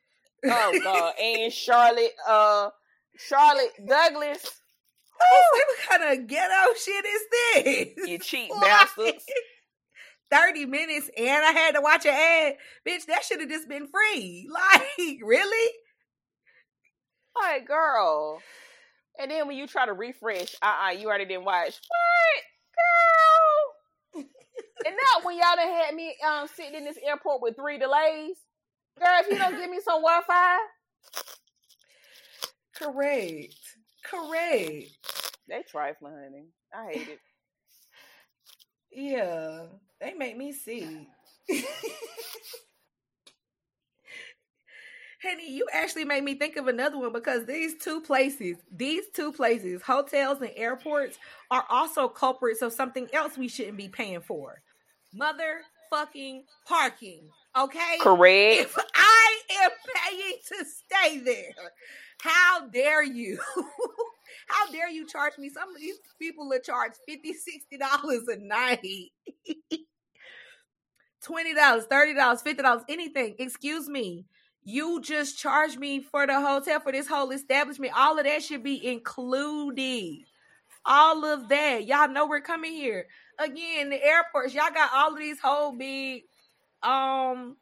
[0.45, 2.71] Oh God, and Charlotte, uh,
[3.17, 4.43] Charlotte Douglas.
[5.53, 7.23] what kind of ghetto shit is
[7.55, 8.09] this?
[8.09, 9.25] You cheap bastards.
[10.31, 12.57] 30 minutes and I had to watch an ad.
[12.89, 14.49] Bitch, that should have just been free.
[14.51, 15.73] Like, really?
[17.39, 18.41] Like, girl.
[19.19, 21.81] And then when you try to refresh, uh uh you already didn't watch.
[21.89, 22.43] What?
[24.15, 24.25] Girl.
[24.87, 28.37] and now when y'all done had me um sitting in this airport with three delays.
[28.99, 30.59] Girl, if you don't give me some Wi Fi,
[32.77, 33.55] Correct.
[34.05, 34.91] Correct.
[35.49, 36.47] they trifling, honey.
[36.75, 37.21] I hate it.
[38.93, 39.67] Yeah,
[40.01, 40.85] they make me sick.
[45.23, 49.31] Honey, you actually made me think of another one because these two places, these two
[49.31, 51.17] places, hotels and airports,
[51.51, 54.61] are also culprits of something else we shouldn't be paying for.
[55.17, 57.29] Motherfucking parking.
[57.57, 57.99] Okay?
[58.01, 58.63] Correct.
[58.63, 61.53] If I am paying to stay there,
[62.21, 63.39] how dare you?
[64.49, 65.51] how dare you charge me?
[65.51, 67.33] Some of these people are charged $50,
[67.81, 69.13] $60 a night.
[71.25, 73.37] $20, $30, $50, anything.
[73.39, 74.25] Excuse me.
[74.65, 77.93] You just charge me for the hotel for this whole establishment.
[77.97, 80.25] All of that should be included.
[80.85, 81.87] All of that.
[81.87, 83.07] Y'all know we're coming here.
[83.39, 86.23] Again, the airports, y'all got all of these whole big
[86.83, 87.57] um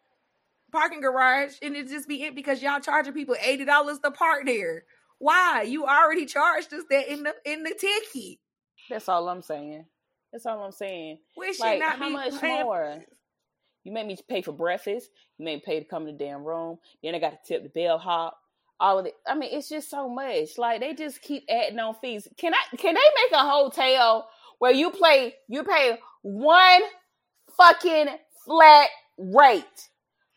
[0.72, 4.46] parking garage and it just be empty because y'all charging people eighty dollars to park
[4.46, 4.84] there.
[5.18, 5.62] Why?
[5.62, 8.38] You already charged us that in the in the ticket.
[8.88, 9.84] That's all I'm saying.
[10.32, 11.18] That's all I'm saying.
[11.36, 13.02] We should Like, not how be much more?
[13.84, 15.10] You made me pay for breakfast.
[15.38, 16.78] You made me pay to come to the damn room.
[17.02, 18.36] Then I got to tip the bellhop.
[18.78, 19.14] All of it.
[19.26, 20.56] I mean, it's just so much.
[20.56, 22.26] Like they just keep adding on fees.
[22.38, 22.76] Can I?
[22.76, 25.34] Can they make a hotel where you play?
[25.48, 26.80] You pay one
[27.56, 28.06] fucking
[28.46, 28.88] flat
[29.18, 29.88] rate.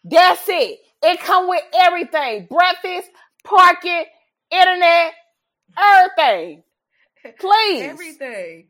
[0.03, 0.79] That's it.
[1.01, 3.10] It come with everything: breakfast,
[3.45, 4.03] parking,
[4.51, 5.13] internet,
[5.77, 6.63] everything.
[7.39, 7.84] Please.
[7.84, 8.67] everything.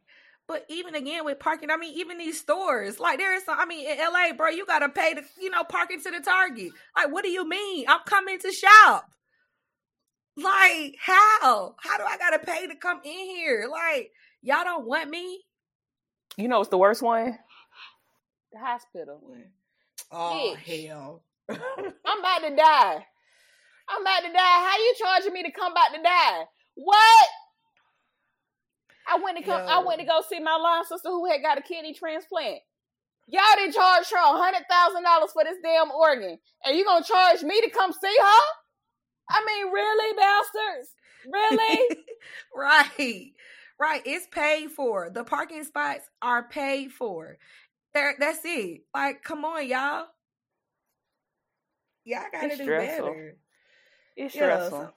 [0.47, 3.57] But even again with parking, I mean, even these stores, like there is some.
[3.57, 6.71] I mean, in LA, bro, you gotta pay to you know park into the Target.
[6.95, 7.85] Like, what do you mean?
[7.87, 9.05] I'm coming to shop.
[10.35, 11.75] Like, how?
[11.79, 13.67] How do I gotta pay to come in here?
[13.71, 15.43] Like, y'all don't want me?
[16.35, 17.37] You know what's the worst one?
[18.51, 19.21] The hospital.
[20.11, 20.87] Oh Bitch.
[20.87, 21.23] hell!
[21.49, 23.05] I'm about to die.
[23.89, 24.37] I'm about to die.
[24.37, 26.43] How you charging me to come back to die?
[26.75, 27.27] What?
[29.09, 31.57] I went to come, I went to go see my line sister who had got
[31.57, 32.59] a kidney transplant.
[33.27, 37.03] Y'all didn't charge her a hundred thousand dollars for this damn organ, and you gonna
[37.05, 38.41] charge me to come see her?
[39.29, 40.93] I mean, really, bastards?
[41.31, 41.97] Really?
[42.55, 43.31] right,
[43.79, 44.01] right.
[44.05, 45.09] It's paid for.
[45.09, 47.37] The parking spots are paid for.
[47.93, 48.81] There, that's it.
[48.93, 50.07] Like, come on, y'all.
[52.05, 53.05] Y'all gotta It's do stressful.
[53.07, 53.37] better.
[54.17, 54.79] it's Yeah, stressful.
[54.81, 54.93] so-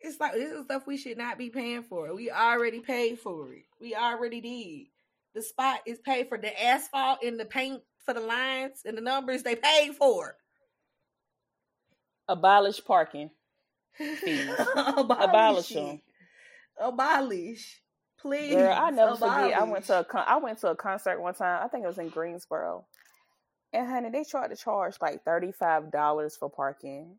[0.00, 2.14] It's like this is stuff we should not be paying for.
[2.14, 3.64] We already paid for it.
[3.80, 4.86] We already did.
[5.34, 6.38] The spot is paid for.
[6.38, 10.36] The asphalt and the paint for the lines and the numbers they paid for.
[12.28, 13.30] Abolish parking.
[13.96, 14.48] Fees.
[14.76, 16.00] Abolish them.
[16.80, 17.82] Abolish.
[18.20, 18.54] Please.
[18.54, 19.58] Girl, I never forget.
[19.58, 21.62] I went to a con- I went to a concert one time.
[21.64, 22.84] I think it was in Greensboro,
[23.72, 27.16] and honey, they tried to charge like thirty five dollars for parking.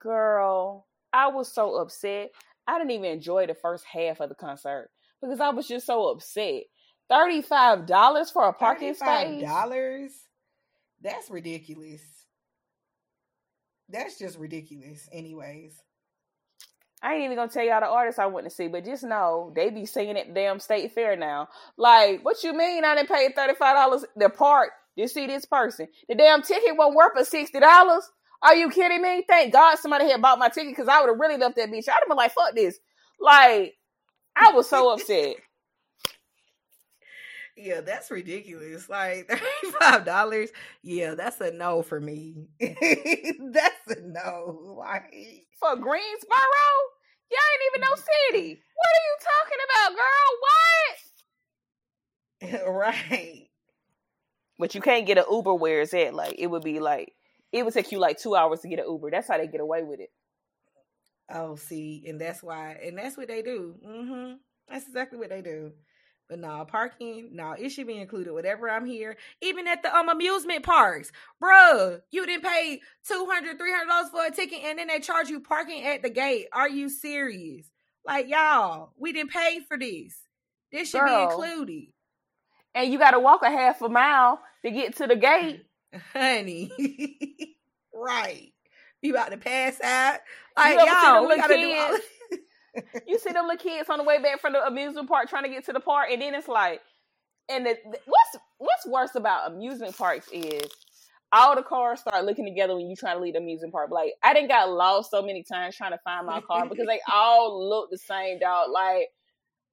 [0.00, 2.30] Girl, I was so upset.
[2.66, 6.08] I didn't even enjoy the first half of the concert because I was just so
[6.08, 6.64] upset.
[7.08, 9.42] Thirty five dollars for a parking space.
[9.42, 10.12] dollars.
[11.02, 12.02] That's ridiculous.
[13.88, 15.74] That's just ridiculous, anyways.
[17.02, 19.52] I ain't even gonna tell y'all the artists I went to see, but just know
[19.56, 21.48] they be singing at the damn state fair now.
[21.76, 25.46] Like, what you mean I didn't pay thirty five dollars the part to see this
[25.46, 25.88] person?
[26.08, 28.08] The damn ticket wasn't worth for sixty dollars.
[28.42, 29.24] Are you kidding me?
[29.28, 31.88] Thank God somebody had bought my ticket because I would have really left that bitch.
[31.88, 32.78] I'd have been like, fuck this.
[33.20, 33.74] Like,
[34.36, 35.36] I was so upset.
[37.56, 38.88] Yeah, that's ridiculous.
[38.88, 40.50] Like thirty-five dollars.
[40.82, 42.48] Yeah, that's a no for me.
[42.60, 44.76] that's a no.
[44.78, 45.12] Like
[45.58, 46.38] for Greensboro,
[47.30, 48.62] y'all ain't even no city.
[48.76, 49.58] What are you talking
[52.40, 52.64] about, girl?
[52.64, 52.74] What?
[52.74, 53.48] right.
[54.58, 56.14] But you can't get an Uber where it's at.
[56.14, 57.12] Like it would be like
[57.52, 59.10] it would take you like two hours to get an Uber.
[59.10, 60.10] That's how they get away with it.
[61.32, 63.76] Oh, see, and that's why, and that's what they do.
[63.86, 64.32] Mm-hmm.
[64.68, 65.72] That's exactly what they do.
[66.28, 68.32] But no, parking, no, it should be included.
[68.32, 71.10] Whatever I'm here, even at the um amusement parks,
[71.42, 75.84] bruh, you didn't pay 200 dollars for a ticket, and then they charge you parking
[75.84, 76.46] at the gate.
[76.52, 77.66] Are you serious?
[78.06, 80.16] Like y'all, we didn't pay for this.
[80.70, 81.26] This should Girl.
[81.26, 81.84] be included.
[82.76, 85.64] And you got to walk a half a mile to get to the gate,
[86.12, 86.70] honey.
[87.94, 88.52] right,
[89.02, 90.20] you about to pass out?
[90.56, 91.98] Like you y'all, we gotta do all
[93.06, 95.48] you see them little kids on the way back from the amusement park trying to
[95.48, 96.80] get to the park, and then it's like,
[97.48, 100.70] and the, the, what's what's worse about amusement parks is
[101.32, 103.90] all the cars start looking together when you try to leave the amusement park.
[103.90, 107.00] Like I didn't got lost so many times trying to find my car because they
[107.12, 108.70] all look the same, dog.
[108.72, 109.08] Like,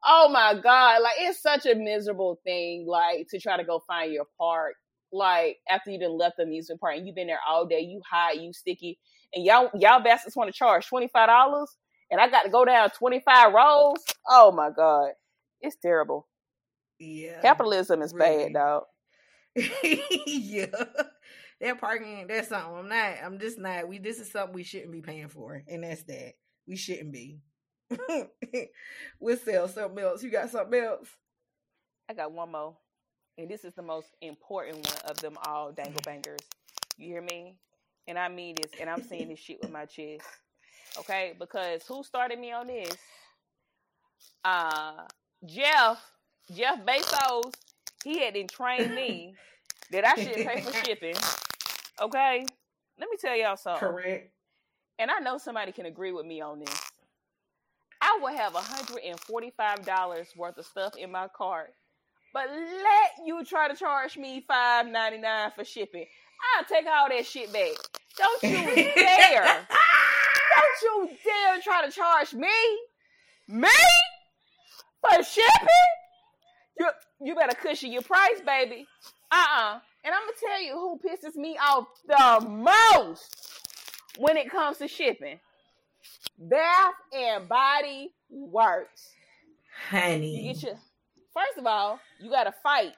[0.06, 4.12] oh my god, like it's such a miserable thing, like to try to go find
[4.12, 4.75] your park.
[5.11, 8.01] Like after you done left the amusement park and you've been there all day, you
[8.09, 8.99] hot, you sticky,
[9.33, 11.77] and y'all y'all bastards want to charge twenty five dollars
[12.09, 13.97] and I got to go down 25 rows.
[14.29, 15.11] Oh my God.
[15.61, 16.27] It's terrible.
[16.99, 17.41] Yeah.
[17.41, 18.45] Capitalism is really.
[18.45, 18.83] bad, dog.
[20.27, 20.67] yeah.
[21.59, 22.77] That parking, that's something.
[22.77, 23.87] I'm not, I'm just not.
[23.87, 25.63] We this is something we shouldn't be paying for.
[25.67, 26.33] And that's that.
[26.67, 27.39] We shouldn't be.
[29.19, 30.21] we'll sell something else.
[30.21, 31.07] You got something else?
[32.09, 32.77] I got one more.
[33.38, 36.39] And this is the most important one of them all, dangle bangers.
[36.97, 37.56] You hear me?
[38.08, 40.26] And I mean this, and I'm saying this shit with my chest
[41.00, 41.34] okay?
[41.38, 42.95] Because who started me on this?
[44.43, 45.04] Uh,
[45.45, 46.00] Jeff,
[46.54, 47.54] Jeff Bezos,
[48.04, 49.36] he had to train me
[49.91, 51.15] that I should pay for shipping.
[52.02, 52.45] Okay,
[53.00, 53.88] let me tell y'all something.
[53.88, 54.32] Correct.
[55.00, 56.91] And I know somebody can agree with me on this.
[58.02, 61.73] I will have $145 worth of stuff in my cart,
[62.33, 66.05] but let you try to charge me $5.99 for shipping.
[66.57, 67.71] I'll take all that shit back.
[68.17, 69.67] Don't you dare
[70.57, 72.47] don't you dare try to charge me,
[73.47, 73.69] me,
[75.01, 75.67] for shipping.
[76.79, 76.89] You
[77.21, 78.85] you better cushion your price, baby.
[79.31, 79.79] Uh-uh.
[80.03, 83.61] And I'm gonna tell you who pisses me off the most
[84.17, 85.39] when it comes to shipping.
[86.37, 89.09] Bath and Body Works.
[89.89, 90.47] Honey.
[90.47, 90.77] You get your
[91.38, 92.93] first of all, you gotta fight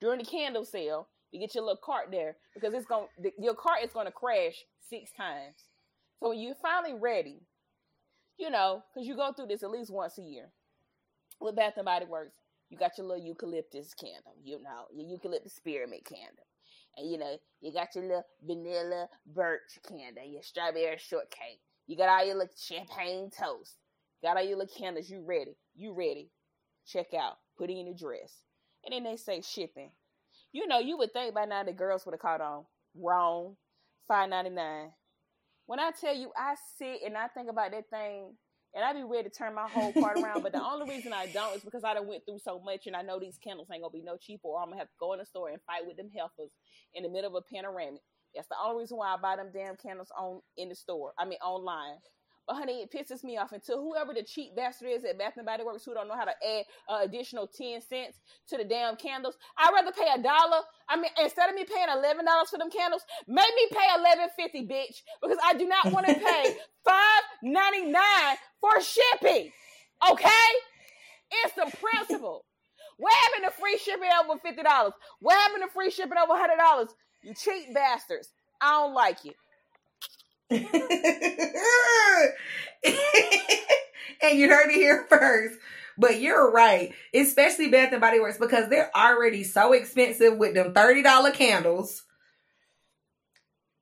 [0.00, 3.80] during the candle sale to get your little cart there because it's going your cart
[3.82, 5.56] is gonna crash six times.
[6.20, 7.40] So when you're finally ready,
[8.38, 10.50] you know, because you go through this at least once a year
[11.40, 12.36] with Bath and Body Works,
[12.70, 16.46] you got your little eucalyptus candle, you know, your eucalyptus spearmint candle.
[16.96, 21.60] And you know, you got your little vanilla birch candle, your strawberry shortcake.
[21.86, 23.76] You got all your little champagne toast.
[24.22, 25.10] Got all your little candles.
[25.10, 25.56] You ready?
[25.74, 26.30] You ready?
[26.86, 27.36] Check out.
[27.58, 28.32] Put in your dress.
[28.84, 29.90] And then they say shipping.
[30.52, 32.64] You know, you would think by now the girls would have caught on.
[32.94, 33.56] Wrong.
[34.08, 34.90] Five ninety nine.
[35.66, 38.34] When I tell you, I sit and I think about that thing,
[38.72, 40.42] and I be ready to turn my whole part around.
[40.44, 42.94] but the only reason I don't is because I done went through so much, and
[42.94, 45.12] I know these candles ain't gonna be no cheaper, or I'm gonna have to go
[45.12, 46.52] in the store and fight with them helpers
[46.94, 48.00] in the middle of a panoramic.
[48.34, 51.12] That's the only reason why I buy them damn candles on in the store.
[51.18, 51.98] I mean online.
[52.46, 55.46] But honey, it pisses me off until whoever the cheap bastard is at Bath and
[55.46, 58.18] Body Works who don't know how to add uh, additional ten cents
[58.48, 59.36] to the damn candles.
[59.58, 60.60] I'd rather pay a dollar.
[60.88, 64.28] I mean, instead of me paying eleven dollars for them candles, make me pay eleven
[64.36, 69.50] fifty, bitch, because I do not want to pay five ninety nine for shipping.
[70.10, 70.48] Okay,
[71.44, 72.44] it's the principle.
[72.98, 74.92] What happened to free shipping over fifty dollars?
[75.20, 76.90] What happened to free shipping over hundred dollars?
[77.24, 78.30] You cheap bastards.
[78.60, 79.32] I don't like you.
[80.50, 80.62] and
[84.32, 85.58] you heard it here first.
[85.98, 90.74] But you're right, especially Bath and Body Works because they're already so expensive with them
[90.74, 92.02] thirty dollar candles.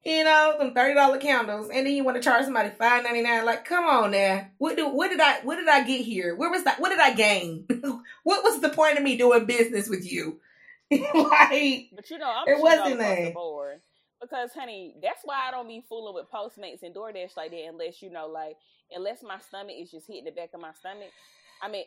[0.05, 3.23] You know, them thirty dollar candles, and then you want to charge somebody five ninety
[3.23, 3.45] nine.
[3.45, 4.47] Like, come on now.
[4.59, 6.37] What do what did I what did I get here?
[6.37, 6.79] Where was that?
[6.81, 7.67] What did I gain?
[8.23, 10.41] what was the point of me doing business with you?
[10.91, 13.35] like, but you know, I'm it wasn't that.
[14.25, 18.01] Because, honey, that's why I don't be fooling with Postmates and DoorDash like that unless,
[18.03, 18.57] you know, like,
[18.91, 21.11] unless my stomach is just hitting the back of my stomach.
[21.63, 21.85] I mean,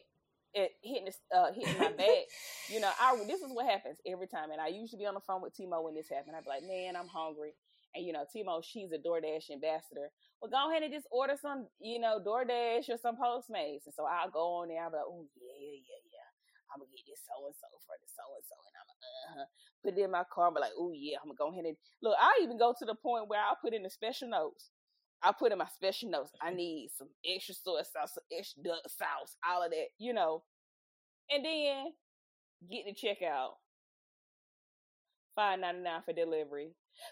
[0.53, 2.29] it hitting this, uh, hitting my back.
[2.69, 5.25] You know, I this is what happens every time, and I usually be on the
[5.25, 6.35] phone with Tmo when this happens.
[6.37, 7.53] I'd be like, man, I'm hungry,
[7.95, 10.09] and you know, Tmo, she's a DoorDash ambassador.
[10.41, 14.05] Well, go ahead and just order some, you know, DoorDash or some Postmates, and so
[14.05, 14.83] I'll go on there.
[14.83, 16.29] I'll be like, oh yeah, yeah, yeah, yeah.
[16.73, 18.89] I'm gonna get this so and so for the so and so, and I'm
[19.41, 19.47] uh
[19.83, 20.51] put it in my car.
[20.51, 22.15] But like, oh yeah, I'm gonna go ahead and look.
[22.19, 24.69] I even go to the point where I'll put in the special notes.
[25.23, 26.31] I put in my special notes.
[26.41, 30.43] I need some extra soy sauce, some extra duck sauce, all of that, you know.
[31.31, 31.85] And then
[32.71, 33.55] get the checkout.
[35.35, 36.69] Five ninety nine for delivery.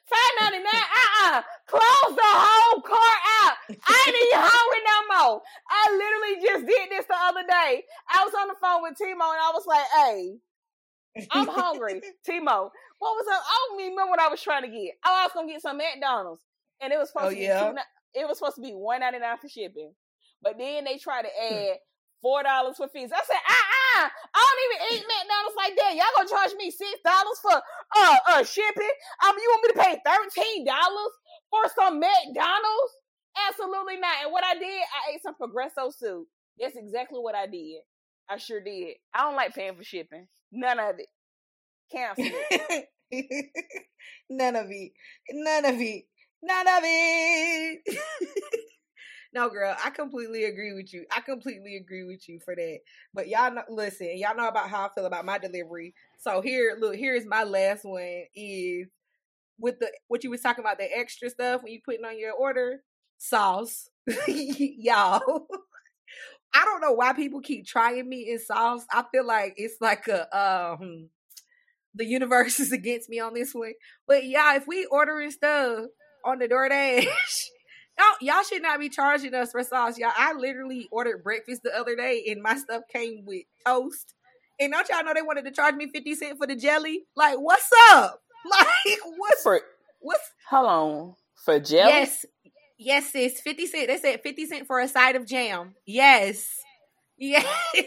[0.10, 0.66] Five ninety nine.
[0.74, 3.58] Uh uh Close the whole cart out.
[3.70, 5.42] I ain't even hungry no more.
[5.70, 7.84] I literally just did this the other day.
[8.10, 10.38] I was on the phone with Tmo and I was like, "Hey,
[11.32, 13.42] I'm hungry." Tmo, what was up?
[13.44, 14.94] I don't even remember what I was trying to get.
[15.06, 16.42] Oh, I was gonna get some McDonald's,
[16.82, 17.72] and it was supposed Oh, to be yeah?
[17.72, 17.76] two,
[18.22, 19.94] it was supposed to be one ninety nine for shipping.
[20.42, 21.54] But then they tried to Hmm.
[21.74, 21.78] add
[22.22, 23.12] four dollars for fees.
[23.14, 23.66] I said, uh
[24.04, 25.96] uh I don't even eat McDonald's like that.
[25.96, 27.56] Y'all gonna charge me six dollars for
[27.98, 28.96] uh uh shipping?
[29.26, 31.14] Um, you want me to pay thirteen dollars
[31.50, 32.94] for some McDonald's?
[33.50, 34.16] Absolutely not.
[34.24, 36.28] And what I did, I ate some Progresso soup.
[36.60, 37.82] That's exactly what I did.
[38.30, 38.96] I sure did.
[39.14, 40.28] I don't like paying for shipping.
[40.52, 41.08] None of it.
[41.92, 42.26] Cancel.
[44.30, 44.92] None of it.
[45.32, 46.06] None of it.
[46.42, 47.82] None of it.
[49.34, 51.06] no, girl, I completely agree with you.
[51.16, 52.80] I completely agree with you for that.
[53.14, 55.94] But y'all know, listen, y'all know about how I feel about my delivery.
[56.20, 58.88] So here, look, here's my last one is
[59.60, 62.34] with the what you was talking about the extra stuff when you putting on your
[62.34, 62.82] order
[63.18, 63.90] sauce,
[64.28, 65.48] y'all.
[66.56, 68.86] I don't know why people keep trying me in sauce.
[68.90, 71.10] I feel like it's like a um
[71.94, 73.74] the universe is against me on this one.
[74.08, 75.88] But yeah, if we ordering stuff
[76.24, 77.06] on the DoorDash,
[77.98, 79.98] y'all, y'all should not be charging us for sauce.
[79.98, 84.14] Y'all, I literally ordered breakfast the other day and my stuff came with toast.
[84.58, 87.04] And don't y'all know they wanted to charge me 50 cents for the jelly?
[87.16, 88.22] Like, what's up?
[88.48, 89.60] Like, what's For
[90.02, 91.16] what's hold on.
[91.34, 91.90] For jelly?
[91.90, 92.24] Yes.
[92.78, 93.40] Yes, sis.
[93.42, 93.88] 50 cent.
[93.88, 95.76] They said 50 cent for a side of jam.
[95.86, 96.60] Yes.
[97.18, 97.46] Yes.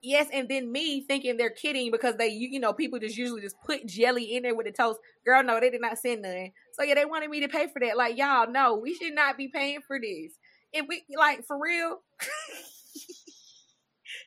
[0.00, 3.40] Yes, and then me thinking they're kidding because they, you, you know, people just usually
[3.40, 5.00] just put jelly in there with the toast.
[5.26, 6.52] Girl, no, they did not send none.
[6.74, 7.96] So yeah, they wanted me to pay for that.
[7.96, 10.32] Like y'all, no, we should not be paying for this.
[10.72, 11.98] If we like for real,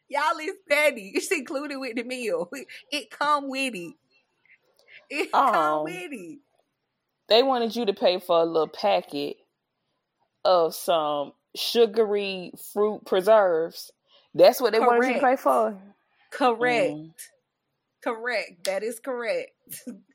[0.10, 1.14] y'all is petty.
[1.16, 2.50] It's included with the meal.
[2.92, 3.94] It come with it.
[5.10, 5.52] It Oh.
[5.54, 6.40] come um, with it.
[7.30, 9.38] They wanted you to pay for a little packet
[10.46, 13.92] of some sugary fruit preserves.
[14.34, 15.78] That's what they wanted you to pay for.
[16.32, 16.92] Correct.
[16.94, 17.12] Mm.
[18.04, 18.64] Correct.
[18.64, 19.52] That is correct.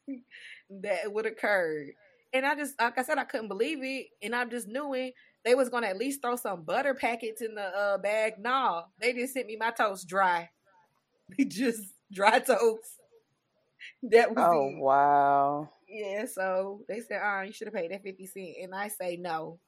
[0.70, 1.86] that would occur.
[2.32, 4.06] And I just, like I said, I couldn't believe it.
[4.22, 5.14] And I just knew it.
[5.44, 8.34] They was gonna at least throw some butter packets in the uh, bag.
[8.40, 10.50] No, they just sent me my toast dry.
[11.48, 12.82] just dry toast.
[14.02, 14.76] That was Oh it.
[14.78, 15.68] wow.
[15.88, 16.24] Yeah.
[16.26, 19.58] So they said, "Ah, you should have paid that fifty cent," and I say no.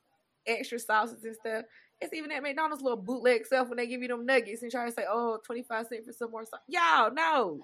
[0.49, 1.65] Extra sauces and stuff.
[2.01, 4.87] It's even at McDonald's little bootleg stuff when they give you them nuggets and try
[4.87, 7.61] to say, "Oh, 25 cent for some more sauce." Y'all, no.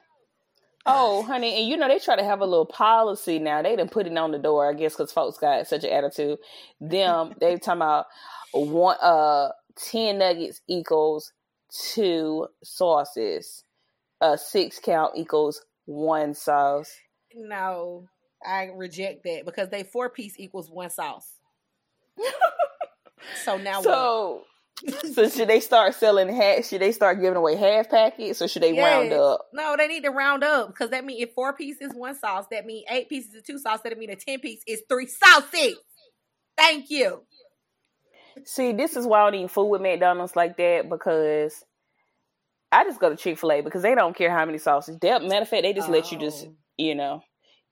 [0.87, 3.63] Oh, honey, and you know they try to have a little policy now.
[3.63, 6.39] They done put it on the door, I guess, because folks got such an attitude.
[6.81, 8.07] Them, they talking about
[8.53, 11.33] one, uh, ten nuggets equals
[11.71, 13.65] two sauces.
[14.21, 16.95] A six count equals one sauce.
[17.35, 18.09] No,
[18.45, 21.34] I reject that because they four piece equals one sauce.
[23.45, 24.45] So now So,
[25.13, 26.65] so should they start selling half?
[26.67, 29.47] Should they start giving away half packets, or should they round up?
[29.53, 32.67] No, they need to round up because that mean if four pieces one sauce, that
[32.67, 33.81] mean eight pieces of two sauce.
[33.83, 35.77] That mean a ten piece is three sauces.
[36.57, 37.23] Thank you.
[38.45, 41.65] See, this is why I don't eat food with McDonald's like that because
[42.73, 44.99] I just go to Chick Fil A because they don't care how many sauces.
[44.99, 46.55] They, matter of fact, they just let you just, Oh.
[46.77, 47.23] you know,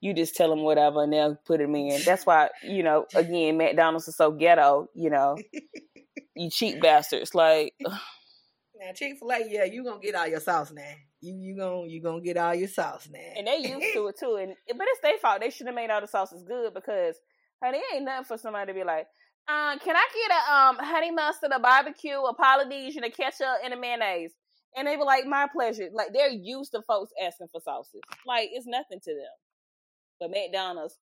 [0.03, 2.01] you just tell them whatever and they'll put them in.
[2.03, 4.89] That's why, you know, again, McDonald's is so ghetto.
[4.93, 5.37] You know,
[6.35, 7.33] you cheap bastards.
[7.33, 7.73] Like,
[8.75, 10.81] Now Chick Fil A, yeah, you gonna get all your sauce now.
[11.21, 13.19] You you gonna you gonna get all your sauce now.
[13.37, 14.35] and they used to it too.
[14.35, 15.39] And but it's their fault.
[15.39, 17.15] They should have made all the sauces good because
[17.63, 19.07] honey, it ain't nothing for somebody to be like,
[19.47, 23.73] uh, can I get a um honey mustard, a barbecue, a Polynesian, a ketchup, and
[23.73, 24.33] a mayonnaise?
[24.75, 25.87] And they were like, my pleasure.
[25.93, 28.01] Like they're used to folks asking for sauces.
[28.27, 29.33] Like it's nothing to them.
[30.23, 30.97] But McDonald's,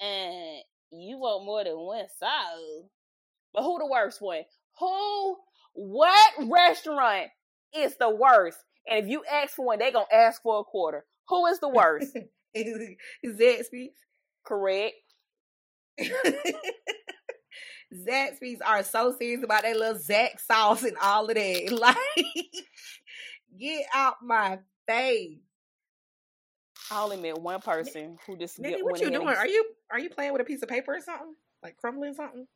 [0.00, 0.60] and
[0.92, 2.90] you want more than one sauce.
[3.54, 4.42] But who the worst one?
[4.78, 5.36] Who?
[5.72, 7.28] What restaurant
[7.74, 8.58] is the worst?
[8.86, 11.06] And if you ask for one, they gonna ask for a quarter.
[11.28, 12.14] Who is the worst?
[13.26, 13.96] Zaxby's?
[14.44, 14.94] Correct.
[18.06, 21.70] Zaxby's are so serious about that little Zax sauce and all of that.
[21.96, 21.96] Like,
[23.58, 25.38] get out my face.
[26.90, 29.28] I only met one person who just Nikki, what you doing?
[29.28, 31.34] Are you are you playing with a piece of paper or something?
[31.62, 32.46] Like crumbling something?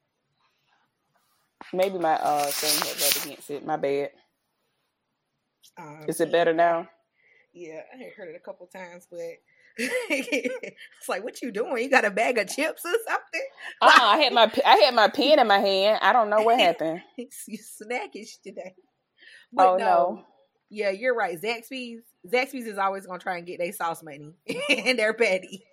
[1.72, 3.66] Maybe my uh thing had rubbed against it.
[3.66, 4.10] My bad.
[5.78, 6.88] Um, Is it better now?
[7.52, 9.20] Yeah, I heard it a couple times, but
[9.78, 11.82] it's like, what you doing?
[11.82, 13.46] You got a bag of chips or something?
[13.80, 15.98] Uh, I had my I had my pen in my hand.
[16.02, 17.02] I don't know what happened.
[17.16, 18.74] you snackish today.
[19.52, 19.84] But oh no.
[19.84, 20.24] no.
[20.68, 21.40] Yeah, you're right.
[21.40, 24.34] Zaxby's Zaxby's is always gonna try and get their sauce money
[24.68, 25.64] and their petty.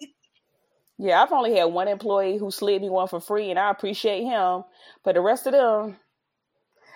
[0.98, 4.24] Yeah, I've only had one employee who slid me one for free, and I appreciate
[4.24, 4.64] him.
[5.04, 5.98] But the rest of them,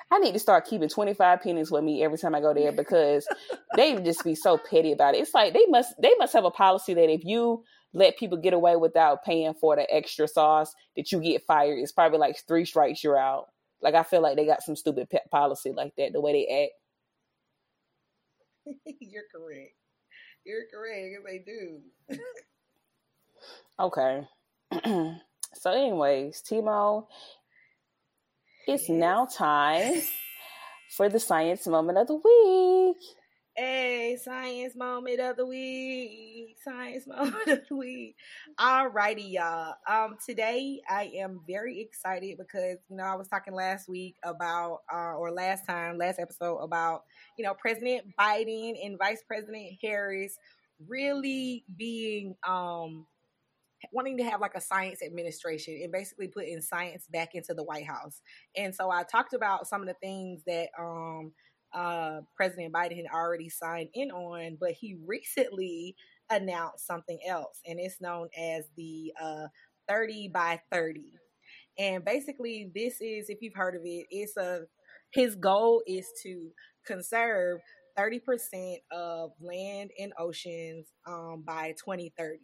[0.09, 3.27] I need to start keeping 25 pennies with me every time I go there because
[3.75, 5.19] they just be so petty about it.
[5.19, 8.53] It's like they must they must have a policy that if you let people get
[8.53, 11.77] away without paying for the extra sauce that you get fired.
[11.79, 13.47] It's probably like three strikes you're out.
[13.81, 16.63] Like I feel like they got some stupid pet policy like that, the way they
[16.63, 16.71] act.
[18.85, 19.75] You're correct.
[20.45, 21.15] You're correct.
[21.27, 21.81] They do.
[23.79, 24.27] okay.
[25.53, 27.07] so, anyways, Tmo,
[28.67, 28.97] it's yes.
[28.97, 30.01] now time
[30.95, 32.97] for the science moment of the week.
[33.63, 36.57] Hey, science moment of the week.
[36.63, 38.15] Science moment of the week.
[38.59, 39.75] Alrighty, y'all.
[39.87, 44.79] Um, today I am very excited because you know I was talking last week about
[44.91, 47.03] uh, or last time, last episode about
[47.37, 50.39] you know President Biden and Vice President Harris
[50.87, 53.05] really being um
[53.93, 57.85] wanting to have like a science administration and basically putting science back into the White
[57.85, 58.21] House.
[58.55, 61.31] And so I talked about some of the things that um,
[61.73, 65.95] uh, President Biden had already signed in on, but he recently
[66.29, 69.47] announced something else, and it's known as the uh,
[69.87, 71.01] 30 by 30.
[71.77, 74.61] And basically, this is, if you've heard of it, it's a
[75.11, 76.51] his goal is to
[76.85, 77.59] conserve
[77.97, 82.39] 30% of land and oceans um, by 2030.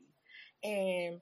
[0.63, 1.21] And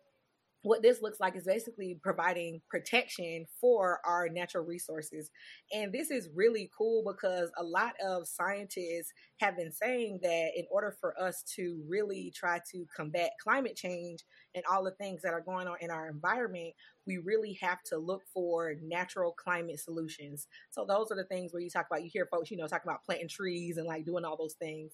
[0.66, 5.30] what this looks like is basically providing protection for our natural resources.
[5.72, 10.66] And this is really cool because a lot of scientists have been saying that in
[10.72, 14.24] order for us to really try to combat climate change
[14.56, 16.74] and all the things that are going on in our environment,
[17.06, 20.48] we really have to look for natural climate solutions.
[20.72, 22.84] So those are the things where you talk about, you hear folks, you know, talk
[22.84, 24.94] about planting trees and like doing all those things.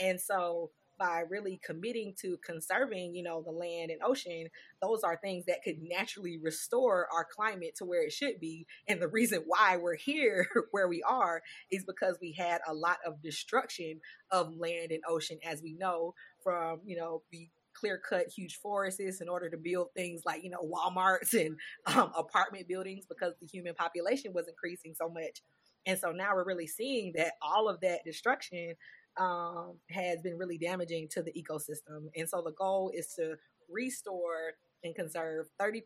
[0.00, 4.48] And so by really committing to conserving, you know, the land and ocean,
[4.80, 8.66] those are things that could naturally restore our climate to where it should be.
[8.88, 12.98] And the reason why we're here where we are is because we had a lot
[13.06, 18.28] of destruction of land and ocean, as we know from, you know, the clear cut
[18.28, 23.06] huge forests in order to build things like you know walmarts and um, apartment buildings
[23.08, 25.40] because the human population was increasing so much
[25.86, 28.74] and so now we're really seeing that all of that destruction
[29.18, 32.06] um, has been really damaging to the ecosystem.
[32.16, 33.36] And so the goal is to
[33.70, 34.54] restore
[34.84, 35.82] and conserve 30%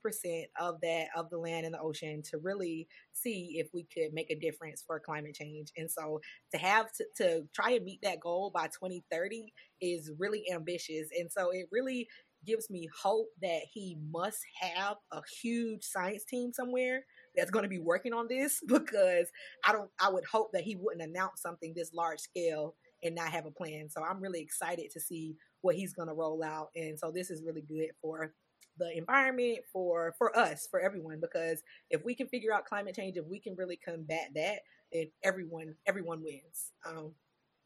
[0.60, 4.30] of that of the land and the ocean to really see if we could make
[4.30, 6.20] a difference for climate change and so
[6.52, 11.30] to have to, to try and meet that goal by 2030 is really ambitious and
[11.30, 12.08] so it really
[12.46, 17.04] gives me hope that he must have a huge science team somewhere
[17.34, 19.28] that's going to be working on this because
[19.64, 22.74] i don't i would hope that he wouldn't announce something this large scale
[23.06, 23.88] and not have a plan.
[23.88, 26.68] So I'm really excited to see what he's going to roll out.
[26.74, 28.32] And so this is really good for
[28.78, 33.16] the environment for for us for everyone because if we can figure out climate change
[33.16, 34.58] if we can really combat that
[34.92, 36.72] then everyone everyone wins.
[36.86, 37.12] Um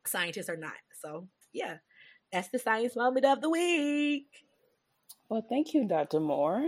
[0.06, 0.72] scientists are not.
[1.02, 1.78] So yeah
[2.32, 4.28] that's the science moment of the week.
[5.28, 6.64] Well thank you dr moore.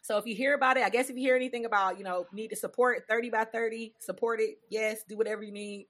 [0.00, 2.26] So if you hear about it i guess if you hear anything about you know
[2.32, 4.58] need to support 30 by 30 support it.
[4.70, 5.88] Yes do whatever you need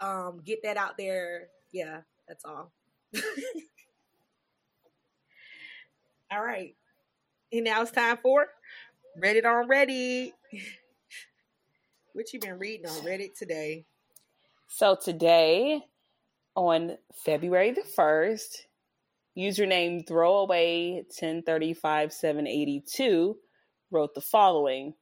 [0.00, 1.48] um, get that out there.
[1.72, 2.70] Yeah, that's all.
[6.30, 6.76] all right.
[7.52, 8.46] And now it's time for
[9.22, 10.32] Reddit on Reddit.
[12.12, 13.84] what you been reading on Reddit today?
[14.68, 15.82] So today,
[16.54, 18.62] on February the 1st,
[19.38, 23.34] username throwaway 1035782
[23.90, 24.94] wrote the following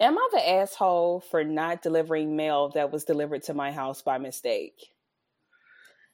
[0.00, 4.16] Am I the asshole for not delivering mail that was delivered to my house by
[4.16, 4.88] mistake?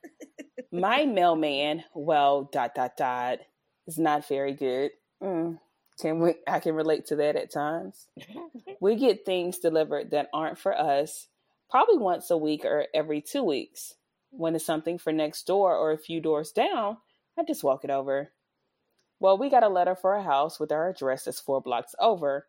[0.72, 3.38] my mailman, well, dot dot dot,
[3.86, 4.90] is not very good.
[5.22, 5.60] Mm,
[6.00, 6.34] can we?
[6.48, 8.08] I can relate to that at times.
[8.80, 11.28] we get things delivered that aren't for us,
[11.70, 13.94] probably once a week or every two weeks.
[14.30, 16.98] When it's something for next door or a few doors down,
[17.38, 18.32] I just walk it over.
[19.20, 22.48] Well, we got a letter for a house with our address that's four blocks over.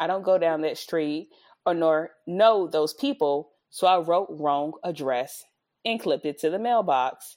[0.00, 1.28] I don't go down that street
[1.66, 5.44] or nor know those people, so I wrote wrong address
[5.84, 7.36] and clipped it to the mailbox.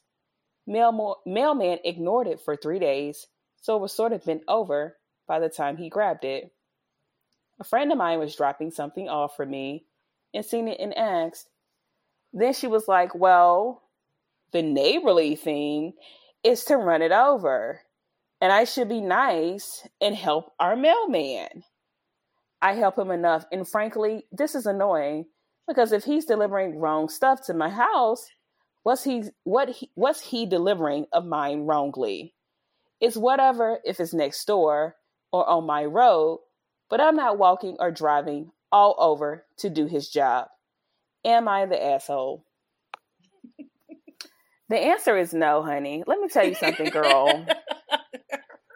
[0.67, 3.27] Mail- mailman ignored it for three days,
[3.61, 4.97] so it was sort of bent over
[5.27, 6.51] by the time he grabbed it.
[7.59, 9.85] A friend of mine was dropping something off for me
[10.33, 11.49] and seen it and asked.
[12.33, 13.83] Then she was like, Well,
[14.51, 15.93] the neighborly thing
[16.43, 17.81] is to run it over.
[18.39, 21.63] And I should be nice and help our mailman.
[22.61, 23.45] I help him enough.
[23.51, 25.25] And frankly, this is annoying
[25.67, 28.29] because if he's delivering wrong stuff to my house,
[28.83, 32.33] what's he what he, what's he delivering of mine wrongly?
[32.99, 34.95] It's whatever if it's next door
[35.31, 36.41] or on my road,
[36.89, 40.47] but I'm not walking or driving all over to do his job.
[41.25, 42.45] Am I the asshole?
[44.69, 46.03] the answer is no, honey.
[46.05, 47.45] Let me tell you something, girl.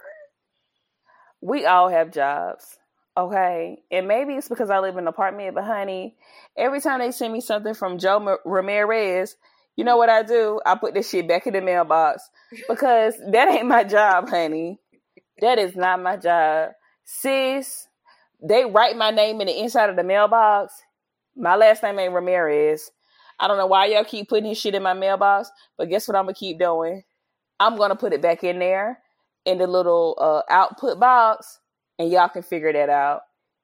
[1.42, 2.78] we all have jobs,
[3.18, 3.84] okay?
[3.92, 6.16] And maybe it's because I live in an apartment, but honey,
[6.58, 9.36] every time they send me something from Joe Ramirez,
[9.76, 10.62] you know what I do?
[10.66, 12.30] I put this shit back in the mailbox
[12.68, 14.80] because that ain't my job, honey.
[15.42, 16.72] That is not my job.
[17.04, 17.88] Sis,
[18.42, 20.74] they write my name in the inside of the mailbox.
[21.36, 22.92] My last name ain't Ramirez.
[23.38, 26.16] I don't know why y'all keep putting this shit in my mailbox, but guess what
[26.16, 27.04] I'm gonna keep doing?
[27.60, 29.00] I'm gonna put it back in there
[29.46, 31.60] in the little uh, output box,
[32.00, 33.22] and y'all can figure that out.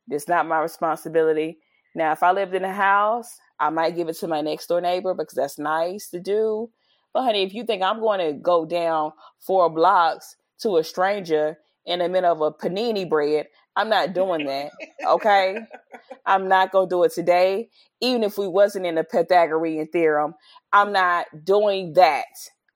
[0.09, 1.59] It's not my responsibility.
[1.95, 4.81] Now, if I lived in a house, I might give it to my next door
[4.81, 6.69] neighbor because that's nice to do.
[7.13, 11.57] But honey, if you think I'm going to go down four blocks to a stranger
[11.85, 14.71] in the middle of a panini bread, I'm not doing that.
[15.05, 15.57] Okay.
[16.25, 17.69] I'm not gonna do it today.
[18.01, 20.35] Even if we wasn't in the Pythagorean theorem,
[20.73, 22.25] I'm not doing that.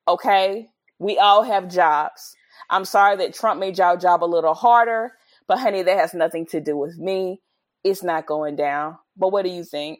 [0.07, 0.69] Okay.
[0.99, 2.35] We all have jobs.
[2.69, 5.13] I'm sorry that Trump made y'all job a little harder,
[5.47, 7.41] but honey, that has nothing to do with me.
[7.83, 8.97] It's not going down.
[9.15, 9.99] But what do you think?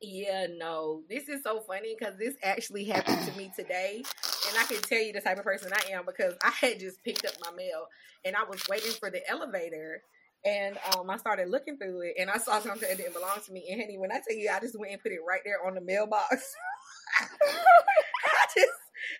[0.00, 1.02] Yeah, no.
[1.08, 4.02] This is so funny because this actually happened to me today.
[4.48, 7.02] And I can tell you the type of person I am because I had just
[7.04, 7.86] picked up my mail
[8.24, 10.02] and I was waiting for the elevator.
[10.44, 13.52] And um, I started looking through it and I saw something that didn't belong to
[13.52, 13.66] me.
[13.70, 15.74] And honey, when I tell you, I just went and put it right there on
[15.74, 16.28] the mailbox.
[17.20, 18.72] I just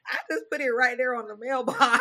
[0.07, 2.01] I just put it right there on the mailbox.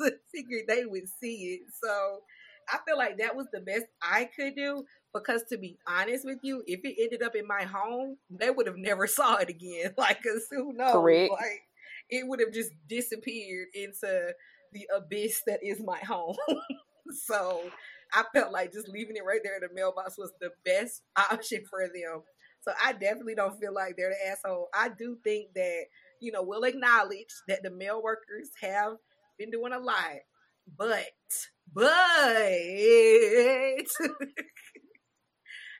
[0.34, 1.60] Figured they would see it.
[1.82, 2.20] So
[2.68, 6.38] I feel like that was the best I could do because to be honest with
[6.42, 9.94] you, if it ended up in my home, they would have never saw it again.
[9.98, 10.92] Like, cause who knows?
[10.92, 11.32] Correct.
[11.32, 11.62] Like,
[12.10, 14.32] it would have just disappeared into
[14.72, 16.36] the abyss that is my home.
[17.26, 17.62] so
[18.12, 21.64] I felt like just leaving it right there in the mailbox was the best option
[21.68, 22.22] for them.
[22.62, 24.68] So I definitely don't feel like they're the asshole.
[24.74, 25.84] I do think that,
[26.20, 28.94] you know, we'll acknowledge that the mail workers have
[29.38, 30.16] been doing a lot.
[30.76, 31.04] But,
[31.72, 31.84] but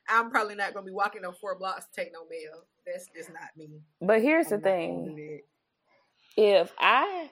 [0.08, 2.66] I'm probably not gonna be walking on four blocks to take no mail.
[2.86, 3.80] That's just not me.
[4.00, 5.40] But here's I'm the thing:
[6.36, 7.30] if I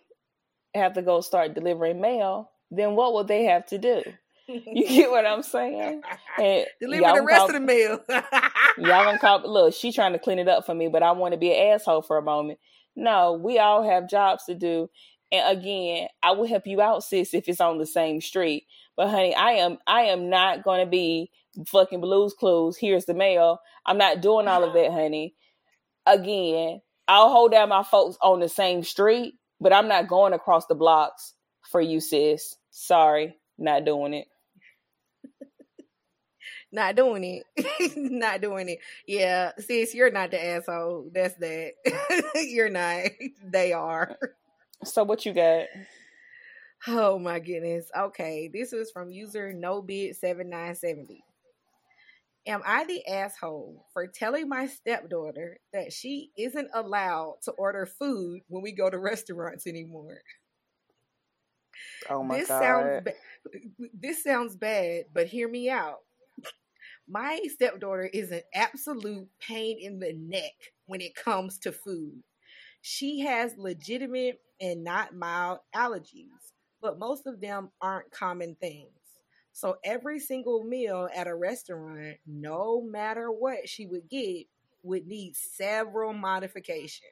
[0.75, 4.03] have to go start delivering mail, then what will they have to do?
[4.49, 6.03] You get what I'm saying?
[6.39, 8.01] And Deliver the rest call, of the mail.
[8.09, 11.33] y'all gonna call look, she trying to clean it up for me, but I want
[11.33, 12.59] to be an asshole for a moment.
[12.97, 14.89] No, we all have jobs to do.
[15.33, 18.67] And again, I will help you out, sis, if it's on the same street.
[18.97, 21.31] But honey, I am I am not gonna be
[21.67, 22.77] fucking Blue's Clues.
[22.77, 23.61] Here's the mail.
[23.87, 25.35] I'm not doing all of that, honey.
[26.07, 30.67] Again, I'll hold down my folks on the same street, but I'm not going across
[30.67, 31.35] the blocks
[31.71, 32.57] for you, sis.
[32.71, 34.27] Sorry, not doing it.
[36.73, 37.97] not doing it.
[37.97, 38.79] not doing it.
[39.07, 41.11] Yeah, sis, you're not the asshole.
[41.13, 41.73] That's that.
[42.35, 43.07] you're not.
[43.43, 44.19] They are.
[44.85, 45.67] So what you got?
[46.87, 47.91] Oh my goodness.
[47.97, 51.25] Okay, this is from user no bid seven nine seventy.
[52.47, 58.43] Am I the asshole for telling my stepdaughter that she isn't allowed to order food
[58.49, 60.23] when we go to restaurants anymore?
[62.09, 62.59] Oh my this god.
[62.59, 63.15] Sounds ba-
[63.95, 66.01] this sounds bad, but hear me out.
[67.07, 70.53] My stepdaughter is an absolute pain in the neck
[70.87, 72.23] when it comes to food.
[72.83, 78.89] She has legitimate and not mild allergies, but most of them aren't common things.
[79.53, 84.47] So every single meal at a restaurant, no matter what she would get,
[84.83, 87.03] would need several modifications.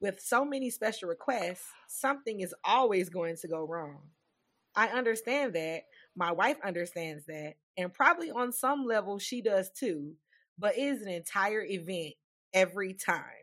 [0.00, 4.00] With so many special requests, something is always going to go wrong.
[4.76, 5.82] I understand that.
[6.14, 7.54] My wife understands that.
[7.76, 10.14] And probably on some level, she does too.
[10.58, 12.14] But it is an entire event
[12.52, 13.41] every time.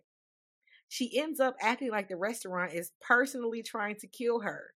[0.90, 4.74] She ends up acting like the restaurant is personally trying to kill her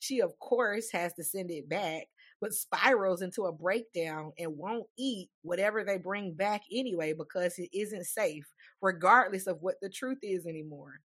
[0.00, 2.08] She, of course, has to send it back,
[2.40, 7.70] but spirals into a breakdown and won't eat whatever they bring back anyway because it
[7.72, 8.46] isn't safe,
[8.82, 11.00] regardless of what the truth is anymore.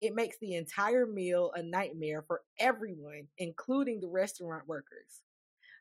[0.00, 5.22] It makes the entire meal a nightmare for everyone, including the restaurant workers.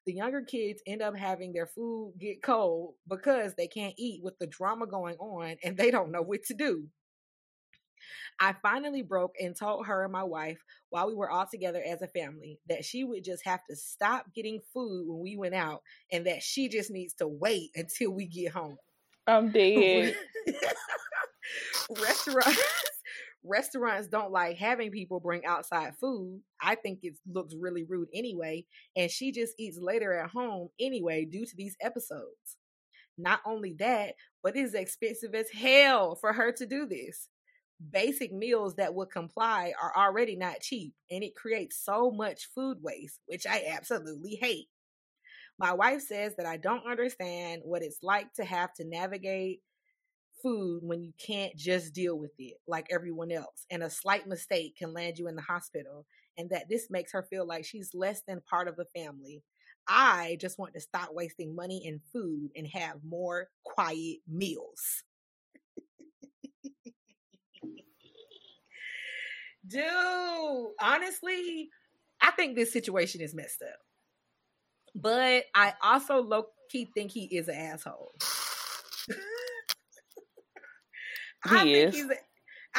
[0.06, 4.38] The younger kids end up having their food get cold because they can't eat with
[4.40, 6.90] the drama going on and they don't know what to do.
[8.40, 12.02] I finally broke and told her and my wife while we were all together as
[12.02, 15.82] a family that she would just have to stop getting food when we went out
[16.12, 18.78] and that she just needs to wait until we get home.
[19.28, 20.16] I'm dead.
[22.02, 22.62] Restaurants
[23.48, 26.42] restaurants don't like having people bring outside food.
[26.62, 31.26] I think it looks really rude anyway, and she just eats later at home anyway
[31.26, 32.58] due to these episodes.
[33.18, 37.30] Not only that, but it is expensive as hell for her to do this.
[37.92, 42.78] Basic meals that would comply are already not cheap, and it creates so much food
[42.82, 44.70] waste, which I absolutely hate.
[45.58, 49.62] My wife says that I don't understand what it's like to have to navigate
[50.42, 53.66] food when you can't just deal with it like everyone else.
[53.70, 56.06] And a slight mistake can land you in the hospital,
[56.38, 59.44] and that this makes her feel like she's less than part of the family.
[59.88, 65.04] I just want to stop wasting money in food and have more quiet meals.
[69.68, 71.70] Dude, honestly,
[72.22, 73.80] I think this situation is messed up.
[74.96, 78.14] But I also low key think he is an asshole.
[81.48, 81.94] He I is.
[81.94, 82.22] think he's a,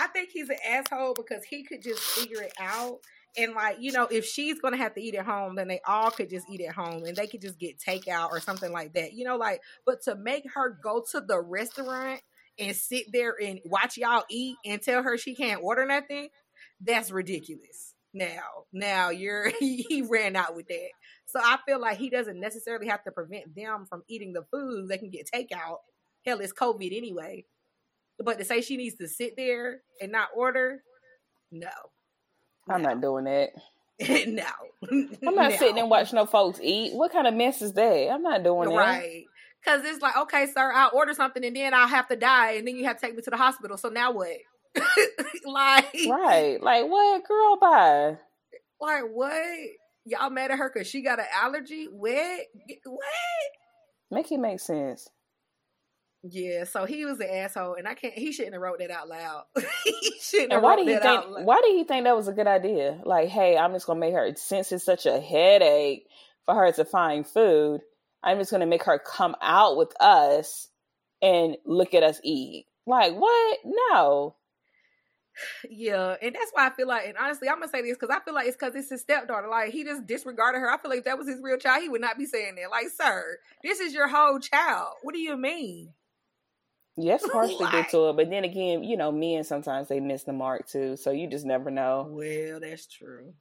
[0.03, 2.99] I think he's an asshole because he could just figure it out.
[3.39, 6.11] And like, you know, if she's gonna have to eat at home, then they all
[6.11, 9.13] could just eat at home and they could just get takeout or something like that.
[9.13, 12.21] You know, like, but to make her go to the restaurant
[12.59, 16.29] and sit there and watch y'all eat and tell her she can't order nothing,
[16.81, 17.95] that's ridiculous.
[18.13, 20.89] Now, now you're he ran out with that.
[21.27, 24.89] So I feel like he doesn't necessarily have to prevent them from eating the food.
[24.89, 25.79] They can get takeout.
[26.25, 27.45] Hell, it's COVID anyway.
[28.19, 30.83] But to say she needs to sit there and not order,
[31.53, 31.69] no.
[32.69, 33.51] I'm not doing that.
[34.27, 34.45] no.
[34.91, 35.57] I'm not No.
[35.57, 36.95] sitting and watching no folks eat.
[36.95, 38.11] What kind of mess is that?
[38.11, 38.75] I'm not doing that.
[38.75, 39.25] Right.
[39.65, 42.67] Cause it's like, okay, sir, I'll order something and then I'll have to die and
[42.67, 43.77] then you have to take me to the hospital.
[43.77, 44.37] So now what?
[45.47, 46.59] like Right.
[46.63, 47.25] Like what?
[47.27, 48.17] Girl, bye.
[48.81, 49.43] like what?
[50.05, 51.87] Y'all mad at her because she got an allergy?
[51.91, 52.41] What?
[52.85, 53.01] What?
[54.11, 55.09] Make it make sense.
[56.29, 58.15] Yeah, so he was an asshole, and I can't.
[58.15, 59.45] He shouldn't have wrote that out loud.
[59.85, 61.25] he shouldn't And have why wrote did he think?
[61.47, 63.01] Why did he think that was a good idea?
[63.05, 64.31] Like, hey, I'm just gonna make her.
[64.35, 66.07] Since it's such a headache
[66.45, 67.81] for her to find food,
[68.23, 70.69] I'm just gonna make her come out with us
[71.23, 72.67] and look at us eat.
[72.87, 73.59] Like, what?
[73.65, 74.35] No.
[75.69, 78.21] Yeah, and that's why I feel like, and honestly, I'm gonna say this because I
[78.21, 79.49] feel like it's because it's his stepdaughter.
[79.49, 80.71] Like he just disregarded her.
[80.71, 82.71] I feel like if that was his real child, he would not be saying that.
[82.71, 84.95] Like, sir, this is your whole child.
[85.03, 85.93] What do you mean?
[86.97, 87.73] Yes, partially Why?
[87.73, 90.97] did to it, but then again, you know, men sometimes they miss the mark too,
[90.97, 92.07] so you just never know.
[92.09, 93.35] Well, that's true.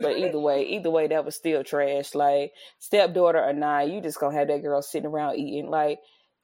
[0.00, 2.14] But either way, either way, that was still trash.
[2.14, 5.70] Like stepdaughter or not, you just gonna have that girl sitting around eating.
[5.70, 6.00] Like,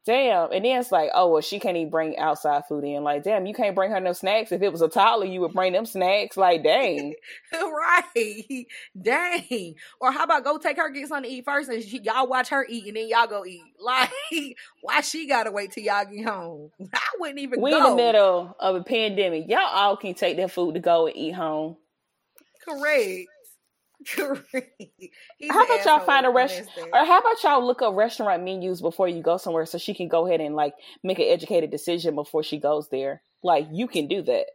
[0.06, 0.50] damn.
[0.52, 3.04] And then it's like, oh well, she can't even bring outside food in.
[3.04, 4.52] Like, damn, you can't bring her no snacks.
[4.52, 6.36] If it was a toddler, you would bring them snacks.
[6.36, 7.14] Like, dang.
[7.52, 8.66] right?
[9.00, 9.74] Dang.
[10.00, 12.48] Or how about go take her get something to eat first, and she, y'all watch
[12.48, 13.62] her eat, and then y'all go eat.
[13.82, 14.10] Like,
[14.82, 16.70] why she gotta wait till y'all get home?
[16.92, 17.78] I wouldn't even We go.
[17.78, 19.48] in the middle of a pandemic.
[19.48, 21.76] Y'all all can take that food to go and eat home.
[22.62, 23.26] Correct.
[25.38, 28.80] He's How about y'all find a restaurant, or how about y'all look up restaurant menus
[28.80, 32.14] before you go somewhere, so she can go ahead and like make an educated decision
[32.14, 33.22] before she goes there.
[33.42, 34.46] Like you can do that.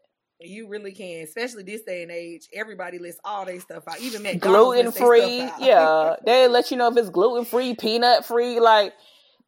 [0.42, 2.48] You really can, especially this day and age.
[2.54, 5.48] Everybody lists all their stuff out, even gluten free.
[5.60, 8.60] Yeah, they let you know if it's gluten free, peanut free.
[8.60, 8.94] Like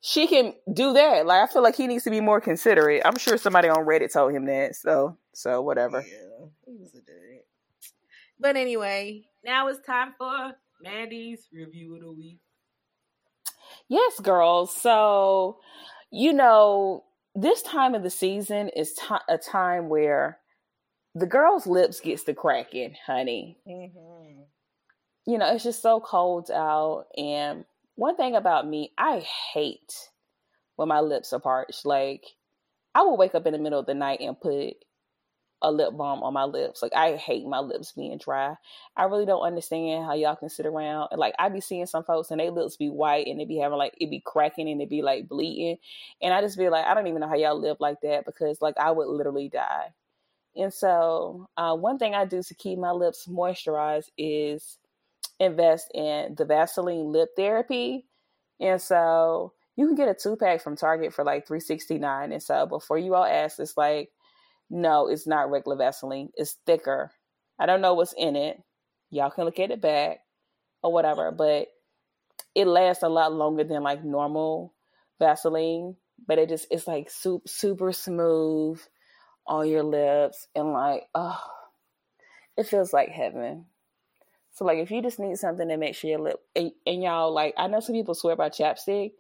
[0.02, 1.26] she can do that.
[1.26, 3.02] Like I feel like he needs to be more considerate.
[3.04, 4.76] I'm sure somebody on Reddit told him that.
[4.76, 6.02] So so whatever.
[6.02, 7.42] Yeah, he was a dude.
[8.40, 12.40] But anyway, now it's time for Mandy's review of the week.
[13.90, 14.76] Yes, girls.
[14.76, 15.60] So
[16.12, 17.04] you know
[17.36, 20.40] this time of the season is ti a time where
[21.16, 23.58] the girls' lips gets to cracking, honey.
[23.68, 24.42] Mm-hmm.
[25.26, 27.06] you know, it's just so cold out.
[27.18, 27.66] And
[27.96, 29.94] one thing about me, I hate
[30.76, 31.86] when my lips are parched.
[31.86, 32.24] Like,
[32.94, 34.76] I will wake up in the middle of the night and put
[35.62, 36.82] a lip balm on my lips.
[36.82, 38.56] Like, I hate my lips being dry.
[38.96, 42.04] I really don't understand how y'all can sit around and like I be seeing some
[42.04, 44.82] folks and they lips be white and they be having like it be cracking and
[44.82, 45.78] it be like bleeding.
[46.22, 48.62] And I just be like, I don't even know how y'all live like that because
[48.62, 49.94] like I would literally die.
[50.56, 54.80] And so, uh, one thing I do to keep my lips moisturized is
[55.40, 58.06] invest in the Vaseline lip therapy.
[58.60, 62.32] And so you can get a two pack from Target for like three sixty nine.
[62.32, 64.12] And so before you all ask, it's like,
[64.70, 66.30] no, it's not regular Vaseline.
[66.36, 67.12] It's thicker.
[67.60, 68.62] I don't know what's in it.
[69.10, 70.20] Y'all can look at it back
[70.84, 71.38] or whatever, mm-hmm.
[71.38, 71.68] but
[72.54, 74.74] it lasts a lot longer than like normal
[75.20, 75.96] Vaseline.
[76.26, 78.82] But it just it's like super super smooth
[79.46, 81.40] on your lips and like oh
[82.58, 83.66] it feels like heaven.
[84.52, 87.32] So like if you just need something to make sure your lip and, and y'all
[87.32, 89.12] like I know some people swear by chapstick,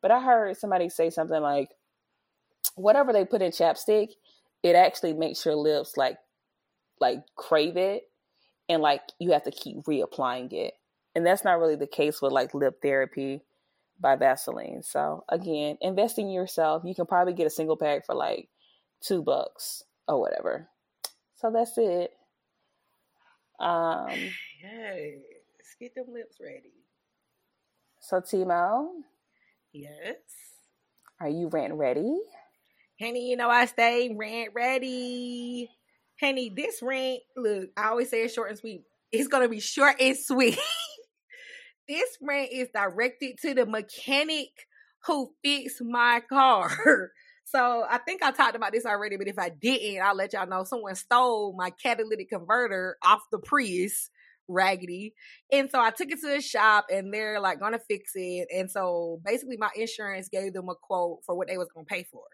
[0.00, 1.68] but I heard somebody say something like
[2.74, 4.08] whatever they put in chapstick,
[4.62, 6.18] it actually makes your lips like
[7.00, 8.04] like crave it
[8.68, 10.74] and like you have to keep reapplying it.
[11.14, 13.42] And that's not really the case with like lip therapy
[13.98, 14.82] by Vaseline.
[14.82, 16.82] So again, invest in yourself.
[16.84, 18.48] You can probably get a single pack for like
[19.00, 20.68] two bucks or whatever.
[21.36, 22.12] So that's it.
[23.58, 24.08] Um,
[24.60, 25.18] hey,
[25.58, 26.72] let's get them lips ready.
[28.00, 28.88] So Tmo,
[29.72, 30.16] yes,
[31.20, 32.20] are you rant ready?
[32.98, 35.68] Henny, you know I stay rant ready.
[36.18, 38.84] Henny, this rant, look, I always say it's short and sweet.
[39.12, 40.58] It's gonna be short and sweet.
[41.88, 44.48] this rant is directed to the mechanic
[45.06, 47.10] who fixed my car.
[47.48, 50.48] So I think I talked about this already, but if I didn't, I'll let y'all
[50.48, 54.10] know someone stole my catalytic converter off the Prius
[54.48, 55.14] raggedy.
[55.52, 58.48] And so I took it to the shop and they're like gonna fix it.
[58.52, 62.04] And so basically my insurance gave them a quote for what they was gonna pay
[62.10, 62.24] for.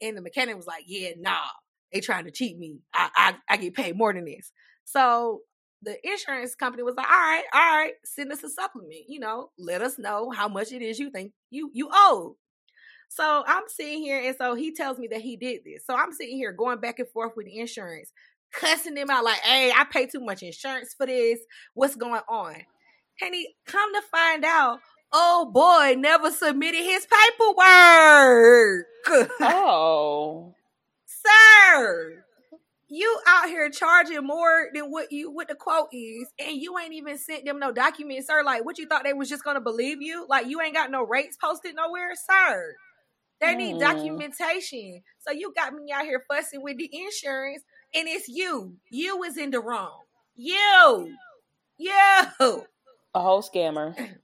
[0.00, 1.46] And the mechanic was like, Yeah, nah,
[1.92, 2.80] they trying to cheat me.
[2.92, 4.52] I I, I get paid more than this.
[4.84, 5.40] So
[5.82, 9.50] the insurance company was like, all right, all right, send us a supplement, you know,
[9.58, 12.36] let us know how much it is you think you you owe.
[13.08, 15.84] So I'm sitting here, and so he tells me that he did this.
[15.86, 18.10] So I'm sitting here going back and forth with the insurance,
[18.52, 21.38] cussing them out like, "Hey, I pay too much insurance for this.
[21.74, 22.56] What's going on?"
[23.16, 24.80] He come to find out,
[25.14, 28.86] oh boy, never submitted his paperwork.
[29.40, 30.54] Oh,
[31.04, 32.24] sir,
[32.88, 36.94] you out here charging more than what you what the quote is, and you ain't
[36.94, 38.42] even sent them no documents, sir.
[38.42, 40.26] Like, what you thought they was just gonna believe you?
[40.26, 42.74] Like, you ain't got no rates posted nowhere, sir.
[43.40, 43.80] They need mm.
[43.80, 45.02] documentation.
[45.18, 47.62] So you got me out here fussing with the insurance,
[47.94, 48.74] and it's you.
[48.90, 50.00] You is in the wrong.
[50.34, 51.14] You.
[51.76, 51.92] You.
[52.40, 53.94] A whole scammer.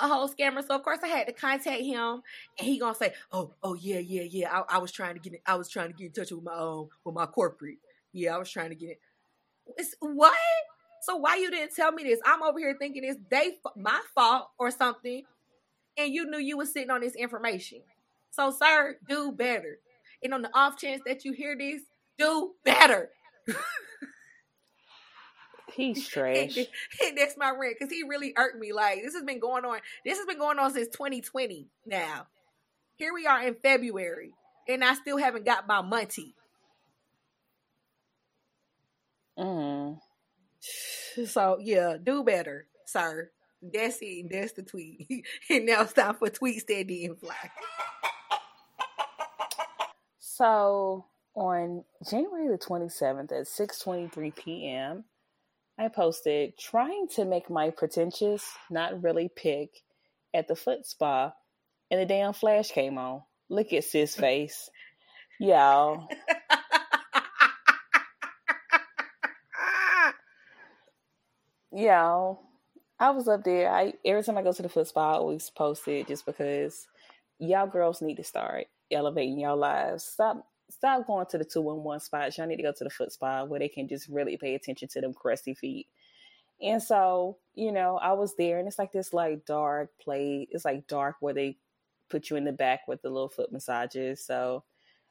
[0.00, 0.66] A whole scammer.
[0.66, 2.22] So of course I had to contact him,
[2.58, 4.50] and he gonna say, "Oh, oh yeah, yeah, yeah.
[4.52, 6.42] I, I was trying to get, in, I was trying to get in touch with
[6.42, 7.78] my um with my corporate.
[8.12, 9.00] Yeah, I was trying to get it.
[9.76, 10.36] It's what?
[11.02, 12.18] So why you didn't tell me this?
[12.24, 15.22] I'm over here thinking it's they my fault or something,
[15.96, 17.82] and you knew you was sitting on this information.
[18.30, 19.78] So, sir, do better.
[20.22, 21.82] And on the off chance that you hear this,
[22.18, 23.10] do better.
[25.74, 26.56] He's trash.
[26.56, 26.68] and,
[27.02, 28.72] and that's my rant because he really irked me.
[28.72, 29.78] Like this has been going on.
[30.04, 31.66] This has been going on since 2020.
[31.86, 32.26] Now,
[32.96, 34.32] here we are in February,
[34.68, 36.34] and I still haven't got my money.
[39.38, 39.98] Mm.
[41.26, 43.30] So yeah, do better, sir.
[43.62, 44.26] That's it.
[44.32, 45.24] That's the tweet.
[45.48, 47.36] and now it's time for tweets that didn't fly.
[50.18, 51.04] So
[51.36, 55.04] on January the 27th at 6:23 p.m.,
[55.78, 59.82] I posted trying to make my pretentious, not really pick
[60.32, 61.32] at the foot spa,
[61.90, 63.22] and the damn flash came on.
[63.48, 64.70] Look at sis face,
[65.40, 66.08] y'all.
[71.72, 72.40] y'all,
[73.00, 73.68] I was up there.
[73.68, 76.86] I every time I go to the foot spa, I always post it just because
[77.40, 80.04] y'all girls need to start elevating y'all lives.
[80.04, 82.38] Stop stop going to the two in one spots.
[82.38, 84.88] Y'all need to go to the foot spa where they can just really pay attention
[84.88, 85.88] to them crusty feet.
[86.62, 90.48] And so, you know, I was there and it's like this like dark play.
[90.50, 91.58] It's like dark where they
[92.08, 94.24] put you in the back with the little foot massages.
[94.24, 94.64] So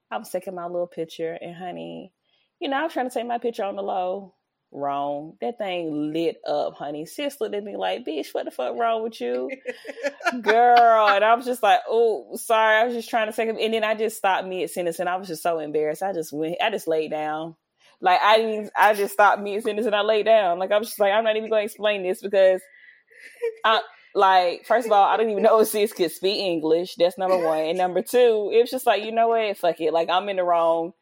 [0.10, 2.14] I was taking my little picture and honey,
[2.60, 4.36] you know, I was trying to take my picture on the low
[4.74, 5.38] wrong.
[5.42, 7.06] That thing lit up, honey.
[7.06, 9.50] Sis looked at me like, bitch, what the fuck wrong with you?
[10.42, 11.08] Girl.
[11.08, 12.78] And I was just like, oh, sorry.
[12.78, 13.58] I was just trying to take him.
[13.60, 16.04] And then I just stopped mid sentence and I was just so embarrassed.
[16.04, 17.56] I just went, I just laid down.
[18.02, 20.60] Like I didn't, I just stopped mid sentence and I laid down.
[20.60, 22.62] Like I was just like, I'm not even going to explain this because
[23.64, 23.82] I,
[24.16, 26.96] like, first of all, I didn't even know sis could speak English.
[26.96, 27.60] That's number one.
[27.60, 29.58] And number two, it was just like, you know what?
[29.58, 29.92] Fuck it.
[29.92, 30.94] Like I'm in the wrong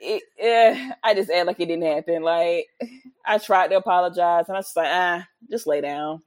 [0.00, 2.22] it, eh, I just act like it didn't happen.
[2.22, 2.68] Like
[3.24, 6.22] I tried to apologize, and I was just like, ah, just lay down.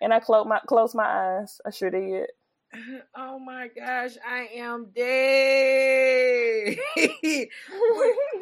[0.00, 1.60] And I closed my closed my eyes.
[1.64, 2.28] I sure did.
[3.16, 6.76] Oh my gosh, I am dead.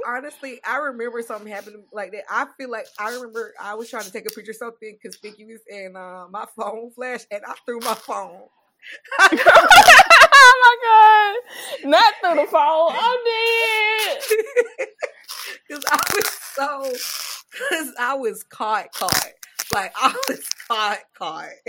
[0.07, 2.25] honestly, I remember something happened like that.
[2.29, 5.61] I feel like I remember I was trying to take a picture of something conspicuous
[5.71, 8.43] and uh, my phone flashed and I threw my phone.
[10.37, 10.77] oh my
[11.83, 11.91] god!
[11.91, 12.93] Not through the phone.
[12.93, 14.89] I'm dead.
[15.69, 16.93] Because I was so,
[17.53, 19.33] because I was caught, caught.
[19.75, 21.49] Like I was caught, caught.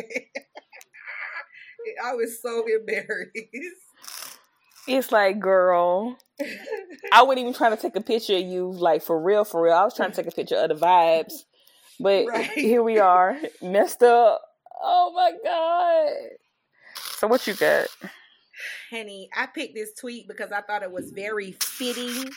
[2.04, 3.32] I was so embarrassed.
[4.88, 6.18] It's like, girl,
[7.12, 9.74] I wasn't even trying to take a picture of you, like for real, for real.
[9.74, 11.44] I was trying to take a picture of the vibes,
[12.00, 12.50] but right.
[12.52, 14.42] here we are, messed up.
[14.82, 16.12] Oh my god!
[17.18, 17.88] So what you got,
[18.90, 19.30] Henny?
[19.36, 22.30] I picked this tweet because I thought it was very fitting,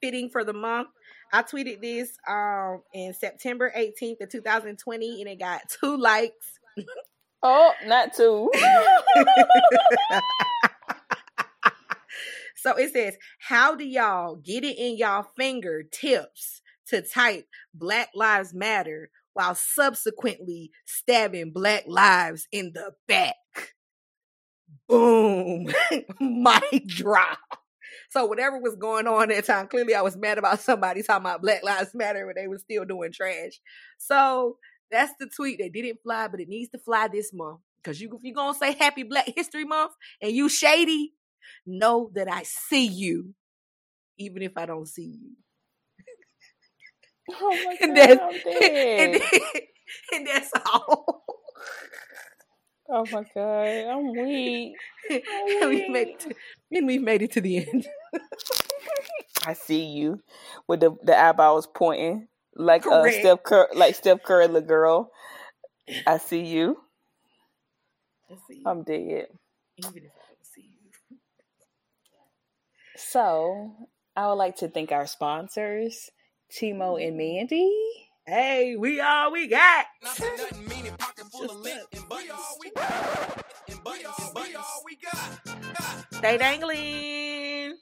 [0.00, 0.88] fitting for the month.
[1.32, 6.58] I tweeted this um in September 18th of 2020, and it got two likes.
[7.42, 8.50] Oh, not two.
[12.56, 18.54] so it says, How do y'all get it in y'all fingertips to type Black Lives
[18.54, 23.34] Matter while subsequently stabbing Black lives in the back?
[24.92, 25.68] Boom.
[26.20, 27.38] Mic drop.
[28.10, 31.26] So whatever was going on at the time, clearly I was mad about somebody talking
[31.26, 33.60] about Black Lives Matter when they were still doing trash.
[33.98, 34.58] So
[34.90, 37.60] that's the tweet that didn't fly, but it needs to fly this month.
[37.82, 41.14] Because you, if you're going to say Happy Black History Month and you shady,
[41.66, 43.34] know that I see you,
[44.18, 45.32] even if I don't see you.
[47.30, 49.22] Oh my and God, that's, and,
[50.14, 51.24] and that's all.
[52.88, 54.74] Oh my god, I'm weak.
[55.10, 56.34] and we made it to,
[56.72, 57.86] and we've made it to the end.
[59.46, 60.20] I see you
[60.68, 65.10] with the the eyeballs pointing like uh, Steph Curry, like Steph Curry, the girl.
[66.06, 66.78] I see you.
[68.30, 68.62] I see you.
[68.66, 69.26] I'm dead.
[69.78, 71.18] Even if I don't see you.
[72.96, 73.72] So
[74.14, 76.10] I would like to thank our sponsors,
[76.52, 77.72] Tmo and Mandy.
[78.24, 79.86] Hey, we all we got.
[86.12, 87.78] Stay dangling.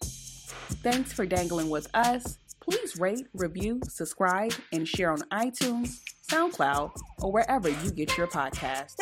[0.83, 2.39] Thanks for dangling with us.
[2.61, 8.95] Please rate, review, subscribe, and share on iTunes, SoundCloud, or wherever you get your podcast.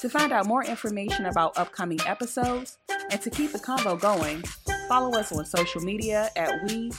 [0.00, 2.78] To find out more information about upcoming episodes
[3.10, 4.42] and to keep the convo going,
[4.88, 6.90] follow us on social media at we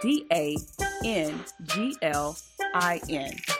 [0.00, 0.56] D A
[1.04, 2.36] N G L
[2.78, 3.55] I N.